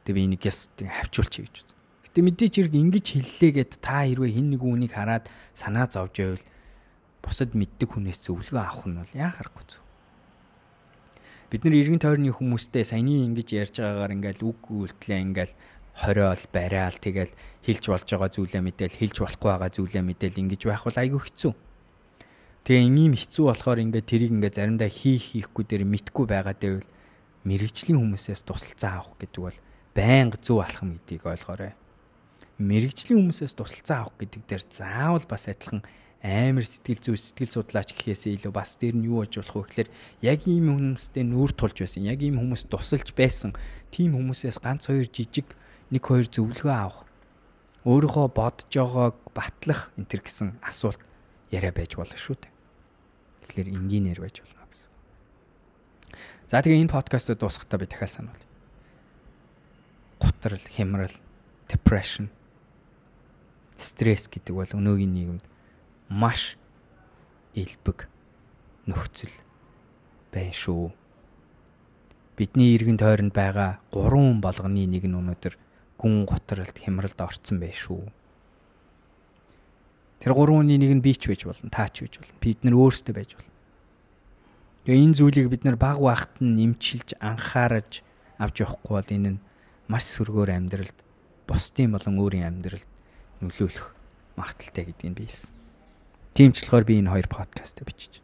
Тэгээ 0.06 0.14
би 0.14 0.22
энийг 0.30 0.46
яс 0.46 0.70
хавчуулчих 0.78 1.50
гэж 1.50 1.66
байна. 1.66 1.74
Гэтэ 2.06 2.20
мэдээч 2.22 2.54
хэрэг 2.54 2.74
ингэж 2.78 3.06
хэллээ 3.18 3.52
гэд 3.58 3.72
та 3.82 4.06
хэрвээ 4.06 4.30
хин 4.30 4.54
нэг 4.54 4.62
үнийг 4.62 4.94
хараад 4.94 5.26
санаа 5.58 5.90
зовж 5.90 6.14
байвал 6.22 6.46
бусад 7.22 7.50
мэддэг 7.58 7.90
хүнээс 7.90 8.22
зөвлөгөө 8.30 8.62
авах 8.62 8.86
нь 8.86 8.98
бол 8.98 9.12
яа 9.18 9.34
харахгүй 9.34 9.64
зү. 9.66 9.78
Бид 11.50 11.66
нар 11.66 11.74
иргэн 11.74 11.98
тойрны 11.98 12.30
хүмүүстэй 12.30 12.86
саяны 12.86 13.26
ингэж 13.26 13.48
ярьж 13.58 13.74
байгаагаар 13.82 14.14
ингээл 14.14 14.46
үг 14.46 14.60
үйлдэлээ 14.70 15.18
ингээл 15.18 15.54
хориол 15.98 16.44
барайл 16.54 16.98
тэгэл 17.02 17.32
хилж 17.66 17.84
болж 17.90 18.06
байгаа 18.06 18.30
зүйлээ 18.30 18.62
мэдээл 18.62 18.98
хилж 19.02 19.16
болохгүй 19.18 19.50
байгаа 19.50 19.70
зүйлээ 19.74 20.04
мэдээл 20.06 20.40
ингэж 20.46 20.62
байх 20.70 20.82
бол 20.86 20.98
айгүй 20.98 21.20
хэцүү. 21.26 21.52
Тэгээ 22.70 22.86
ийм 22.86 23.18
хэцүү 23.18 23.50
болохоор 23.50 23.82
ингээд 23.82 24.06
тэрийг 24.06 24.30
ингээд 24.30 24.62
заримдаа 24.62 24.86
хийх 24.86 25.34
хийхгүй 25.34 25.66
дээр 25.66 25.82
мэдгүй 25.90 26.22
байгаа 26.22 26.54
дэвэл 26.54 26.86
мэрэгжлийн 27.42 27.98
хүмүүсээс 27.98 28.46
тусалцаа 28.46 29.02
авах 29.02 29.18
гэдэг 29.18 29.42
бол 29.42 29.58
байнга 29.90 30.38
зөв 30.38 30.62
алхам 30.62 31.02
гэдгийг 31.02 31.26
ойлгоорой. 31.26 31.74
Мэрэгжлийн 32.62 33.26
хүмүүсээс 33.26 33.58
тусалцаа 33.58 34.06
авах 34.06 34.14
гэдэг 34.22 34.42
дээр 34.46 34.62
заавал 34.70 35.26
бас 35.26 35.50
адилхан 35.50 35.82
амар 36.22 36.62
сэтгэл 36.62 37.02
зүй 37.10 37.18
сэтгэл 37.18 37.58
судлаач 37.58 37.90
гэхээсээ 37.90 38.38
илүү 38.38 38.54
бас 38.54 38.78
дээр 38.78 39.02
нь 39.02 39.10
юу 39.10 39.26
болж 39.26 39.34
болох 39.34 39.66
вэ 39.66 39.66
гэхээр 39.66 39.90
яг 40.30 40.40
ийм 40.46 40.70
хүмүүстэй 40.70 41.26
нүүр 41.26 41.50
тулж 41.58 41.74
байсан 41.82 42.06
яг 42.06 42.22
ийм 42.22 42.38
хүмүүс 42.38 42.70
тусалж 42.70 43.10
байсан 43.18 43.50
тийм 43.90 44.14
хүмүүсээс 44.14 44.62
ганц 44.62 44.86
хоёр 44.86 45.10
жижиг 45.10 45.58
нэг 45.90 46.06
хоёр 46.06 46.30
зөвлөгөө 46.30 46.70
авах 46.70 47.02
өөрийнхөө 47.82 48.26
бодож 48.30 48.70
байгааг 48.70 49.16
батлах 49.34 49.90
энэ 49.98 50.06
төр 50.06 50.22
гэсэн 50.22 50.62
асуулт 50.62 51.02
яриа 51.50 51.74
байж 51.74 51.98
болно 51.98 52.14
шүү 52.14 52.38
дээ. 52.38 52.59
Тэгэхээр 53.50 53.74
энгийнээр 53.74 54.22
байж 54.22 54.46
болно 54.46 54.62
гэсэн. 54.70 54.88
За 56.46 56.62
тэгээ 56.62 56.86
энэ 56.86 56.94
подкастыг 56.94 57.42
дуусгахдаа 57.42 57.82
би 57.82 57.90
дахиад 57.90 58.30
сануулъя. 58.30 58.46
Гутрал, 60.22 60.62
хямрал, 60.70 61.14
depression, 61.66 62.30
стресс 63.74 64.30
гэдэг 64.30 64.54
бол 64.54 64.70
өнөөгийн 64.70 65.10
нийгэмд 65.10 65.44
маш 66.14 66.54
илбэг 67.58 68.06
нөхцөл 68.86 69.34
байна 70.30 70.54
шүү. 70.54 70.94
Бидний 72.38 72.78
иргэн 72.78 73.02
тойронд 73.02 73.34
байгаа 73.34 73.82
гурван 73.90 74.38
болгоны 74.38 74.86
нэг 74.86 75.10
нь 75.10 75.18
өнөөдөр 75.18 75.58
гүн 75.98 76.22
гутралд 76.22 76.76
хямралд 76.78 77.18
орцсон 77.18 77.58
байх 77.58 77.74
шүү. 77.74 78.06
Тэр 80.20 80.36
гурваны 80.36 80.76
нэг 80.76 80.92
нь 81.00 81.04
бич 81.04 81.24
байж 81.24 81.48
болно, 81.48 81.72
таач 81.72 82.04
байж 82.04 82.20
болно. 82.20 82.36
Бид 82.44 82.60
нар 82.60 82.76
өөрсдөө 82.76 83.14
байж 83.16 83.30
болно. 83.34 83.52
Тэгээ 84.84 85.04
энэ 85.04 85.16
зүйлийг 85.16 85.48
бид 85.48 85.64
нар 85.64 85.76
баг 85.80 85.96
багт 85.96 86.36
нь 86.44 86.56
нэмчилж 86.60 87.16
анхаараж 87.20 88.04
авч 88.36 88.56
явахгүй 88.60 88.94
бол 88.96 89.10
энэ 89.16 89.30
нь 89.36 89.42
маш 89.88 90.04
сөргөөр 90.12 90.52
амьдралд 90.52 90.98
бусдын 91.48 91.96
болон 91.96 92.20
өөрийн 92.20 92.48
амьдралд 92.48 92.88
нөлөөлөх 93.40 93.86
магадaltaй 94.36 94.84
гэдгийг 94.92 95.14
би 95.16 95.24
хэлсэн. 95.24 95.52
Тийм 96.36 96.52
ч 96.52 96.64
болохоор 96.64 96.84
би 96.84 97.00
энэ 97.00 97.12
хоёр 97.12 97.28
подкастыг 97.28 97.88
бичиж. 97.88 98.20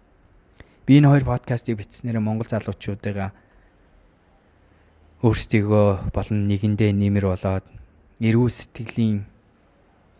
Би 0.85 1.01
энэ 1.01 1.11
хоёр 1.11 1.25
подкастыг 1.25 1.81
бичснээр 1.81 2.21
Монгол 2.21 2.49
залуучуудыгаа 2.49 3.33
өөрсдийгөө 5.25 6.13
болон 6.13 6.39
нэгэндээ 6.47 6.93
нэмэр 6.93 7.25
болоод 7.25 7.67
эрүүл 8.21 8.53
сэтгэлийн 8.53 9.27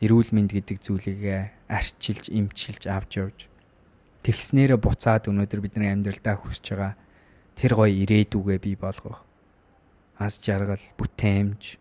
эрүүл 0.05 0.31
мэнд 0.33 0.51
гэдэг 0.57 0.77
зүйлийг 0.83 1.21
арчилж, 1.69 2.31
эмчилж 2.31 2.87
авч 2.87 3.13
явж 3.19 3.39
тэгснээрээ 4.27 4.79
буцаад 4.83 5.31
өнөөдөр 5.31 5.61
бидний 5.63 5.91
амьдралдаа 5.95 6.35
хүсэж 6.35 6.75
байгаа 6.75 6.95
тэр 7.55 7.73
гоё 7.79 7.95
ирээдүгээ 7.95 8.59
бий 8.59 8.75
болгох. 8.75 9.23
Аз 10.19 10.43
жаргал, 10.43 10.83
бүтээмж, 10.99 11.79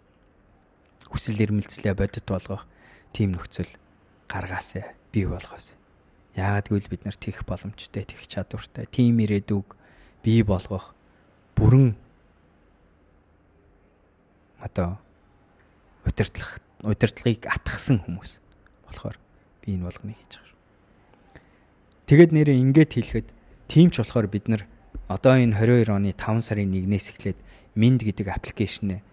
хүсэл 1.10 1.42
эрмэлзлээ 1.42 1.98
бодит 1.98 2.26
болгох 2.30 2.70
тийм 3.18 3.34
нөхцөл 3.34 3.70
гаргаасаа 4.30 4.94
бий 5.10 5.26
болгоос. 5.26 5.74
Яагаад 6.38 6.70
гэвэл 6.70 6.92
бид 6.92 7.02
нар 7.02 7.18
тех 7.18 7.42
боломжтой, 7.50 8.06
тех 8.06 8.22
чадвартай, 8.30 8.86
тийм 8.86 9.18
ирээдүг 9.26 9.74
бий 10.22 10.46
болгох 10.46 10.94
бүрэн 11.58 11.98
одоо 14.62 15.02
удирдлах 16.06 16.62
удирдлагыг 16.86 17.50
атгсан 17.50 18.06
хүмүүс 18.06 18.38
болохоор 18.86 19.18
би 19.66 19.74
энэ 19.74 19.90
болгоныг 19.90 20.18
хийж 20.22 20.34
байгаа. 20.38 20.56
Тэгэд 22.06 22.32
нэрээ 22.38 22.62
ингээд 22.62 22.92
хэлэхэд 22.94 23.28
тийм 23.66 23.90
ч 23.90 24.06
болохоор 24.06 24.30
бид 24.30 24.46
нар 24.46 24.64
одоо 25.10 25.34
энэ 25.34 25.58
22 25.58 25.90
оны 25.90 26.14
5 26.14 26.46
сарын 26.46 26.70
1-ээс 26.70 27.18
эхлээд 27.18 27.40
Минд 27.76 28.08
гэдэг 28.08 28.32
аппликейшнээ 28.32 29.04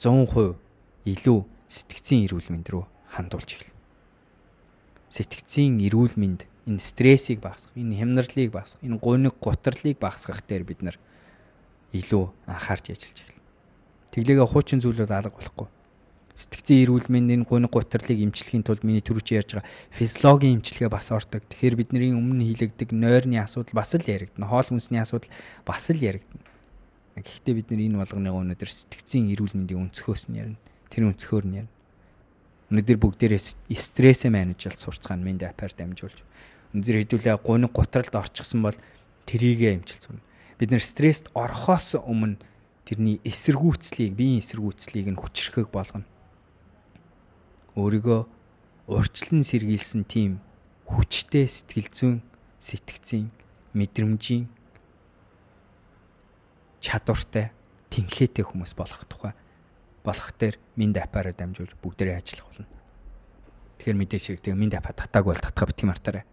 100% 0.00 0.58
илүү 1.06 1.38
сэтгцийн 1.70 2.26
эрүүл 2.26 2.50
мэнд 2.50 2.66
рүү 2.72 2.84
хандуулж 3.14 3.50
эхэлнэ. 3.54 3.78
Сэтгцийн 5.12 5.78
эрүүл 5.86 6.18
мэнд 6.18 6.50
энэ 6.66 6.82
стрессийг 6.82 7.38
багасгах, 7.38 7.78
энэ 7.78 7.94
хямнарлыг 8.02 8.50
багасгах, 8.50 8.82
энэ 8.82 8.98
гуниг 8.98 9.34
гутралыг 9.38 9.96
багасгах 10.02 10.42
дээр 10.42 10.66
бид 10.66 10.82
нар 10.82 10.96
илүү 11.94 12.24
анхаарч 12.50 12.90
ажиллаж 12.90 13.18
эхэлнэ. 13.22 13.42
Тэглээгээ 14.12 14.48
хуучин 14.50 14.80
зүйлүүд 14.82 15.12
алга 15.14 15.36
болохгүй. 15.36 15.68
Сэтгцийн 16.42 16.82
эрүүл 16.82 17.06
мэндийн 17.06 17.46
гуниг 17.46 17.70
гутралыг 17.70 18.18
эмчлэхийн 18.18 18.66
тулд 18.66 18.82
миний 18.82 18.98
түрүүч 18.98 19.28
ярьж 19.38 19.50
байгаа 19.62 19.70
физиологийн 19.94 20.58
эмчилгээ 20.58 20.90
бас 20.90 21.14
ордог. 21.14 21.46
Тэгэхээр 21.46 21.78
бидний 21.78 22.10
өмнө 22.10 22.42
хийлэгдэг 22.42 22.90
нойрны 22.90 23.38
асуудал 23.38 23.78
бас 23.78 23.94
л 23.94 24.02
яригдана. 24.02 24.50
Хоол 24.50 24.66
хүнсний 24.66 24.98
асуудал 24.98 25.30
бас 25.62 25.86
л 25.94 26.02
яригдана. 26.02 26.42
Гэхдээ 27.14 27.54
бид 27.54 27.68
нар 27.70 27.80
энэ 27.86 28.00
болгоныг 28.02 28.34
өнөөдөр 28.58 28.70
сэтгцийн 28.74 29.30
эрүүл 29.30 29.54
мэндийн 29.54 29.86
өнцгөөс 29.86 30.26
нь 30.26 30.42
ярина. 30.42 30.58
Тэр 30.90 31.06
өнцгөөр 31.14 31.44
нь 31.46 31.56
ярина. 31.62 31.72
Өнөөдөр 32.72 32.98
бүгдээрээ 32.98 33.40
стрессээ 33.76 34.32
менежлж 34.32 34.80
сурцгаана 34.80 35.22
минь 35.22 35.38
апаар 35.44 35.76
дамжуулж 35.76 36.24
өндөр 36.72 37.04
хэдүүлээ 37.04 37.36
гуниг 37.44 37.72
гутралд 37.76 38.16
орчихсон 38.16 38.64
бол 38.64 38.78
тэрийгэ 39.28 39.76
эмчилж 39.76 40.08
сурна. 40.08 40.24
Бид 40.56 40.72
нэр 40.72 40.80
стресст 40.80 41.28
орохоос 41.36 42.00
өмнө 42.00 42.40
тэрний 42.88 43.20
эсэргүүцлийг, 43.28 44.16
биеийн 44.16 44.40
эсэргүүцлийг 44.40 45.12
нь 45.12 45.20
хүчрэхэг 45.20 45.68
болгоно. 45.68 46.08
Өөрийгөө 47.76 48.20
урьдчилан 48.92 49.42
сэргийлсэн 49.46 50.04
тийм 50.04 50.44
хүчтэй 50.84 51.48
сэтгэл 51.48 51.88
зүйн, 51.88 52.18
сэтгцийн, 52.60 53.32
мэдрэмжийн 53.72 54.44
чадвартай 56.84 57.54
тэнхээтэй 57.88 58.44
хүмүүс 58.44 58.76
болох 58.76 59.06
тухай 59.08 59.32
болох 60.04 60.28
дээр 60.36 60.58
минь 60.76 60.92
апаараа 60.92 61.32
дамжуулж 61.32 61.78
бүгдээрээ 61.78 62.18
ажиллах 62.18 62.46
болно. 62.50 62.68
Тэгэхээр 63.78 63.98
мэдээч 64.02 64.24
хэрэг 64.26 64.42
тэгээ 64.42 64.58
минь 64.58 64.74
апа 64.74 64.92
татааг 64.92 65.24
бол 65.24 65.38
татгаа 65.38 65.70
битгий 65.70 65.86
мартаарай. 65.86 66.24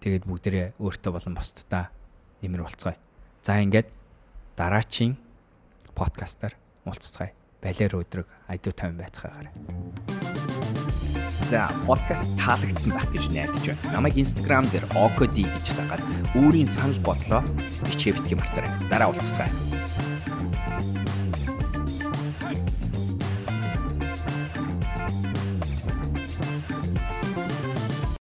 Тэгээд 0.00 0.24
бүгдээрээ 0.24 0.66
өөртөө 0.78 1.12
болон 1.12 1.34
бусдаа 1.34 1.90
нэмэр 2.40 2.62
болцгоё. 2.64 2.96
За 3.42 3.58
ингээд 3.58 3.90
дараачийн 4.54 5.18
подкастаар 5.92 6.54
уулзцгаая. 6.86 7.34
Балер 7.60 7.92
өдрөг 7.92 8.28
айдуу 8.48 8.72
тайван 8.72 8.96
байцгаагаарай. 9.02 9.52
За 11.50 11.68
подкаст 11.84 12.32
таалагдсан 12.40 12.94
байх 12.96 13.10
гэж 13.12 13.28
найдаж 13.34 13.64
байна. 13.68 13.92
Намайг 13.92 14.16
Instagram 14.16 14.64
дээр 14.72 14.86
okd 14.96 15.44
гэж 15.44 15.66
дагаад 15.76 16.02
өөрийн 16.40 16.64
санал 16.64 16.96
бодлоо 17.04 17.44
бичгээ 17.84 18.16
битгий 18.16 18.38
мартаарай. 18.40 18.72
Дараа 18.88 19.12
уулзцгаая. 19.12 19.69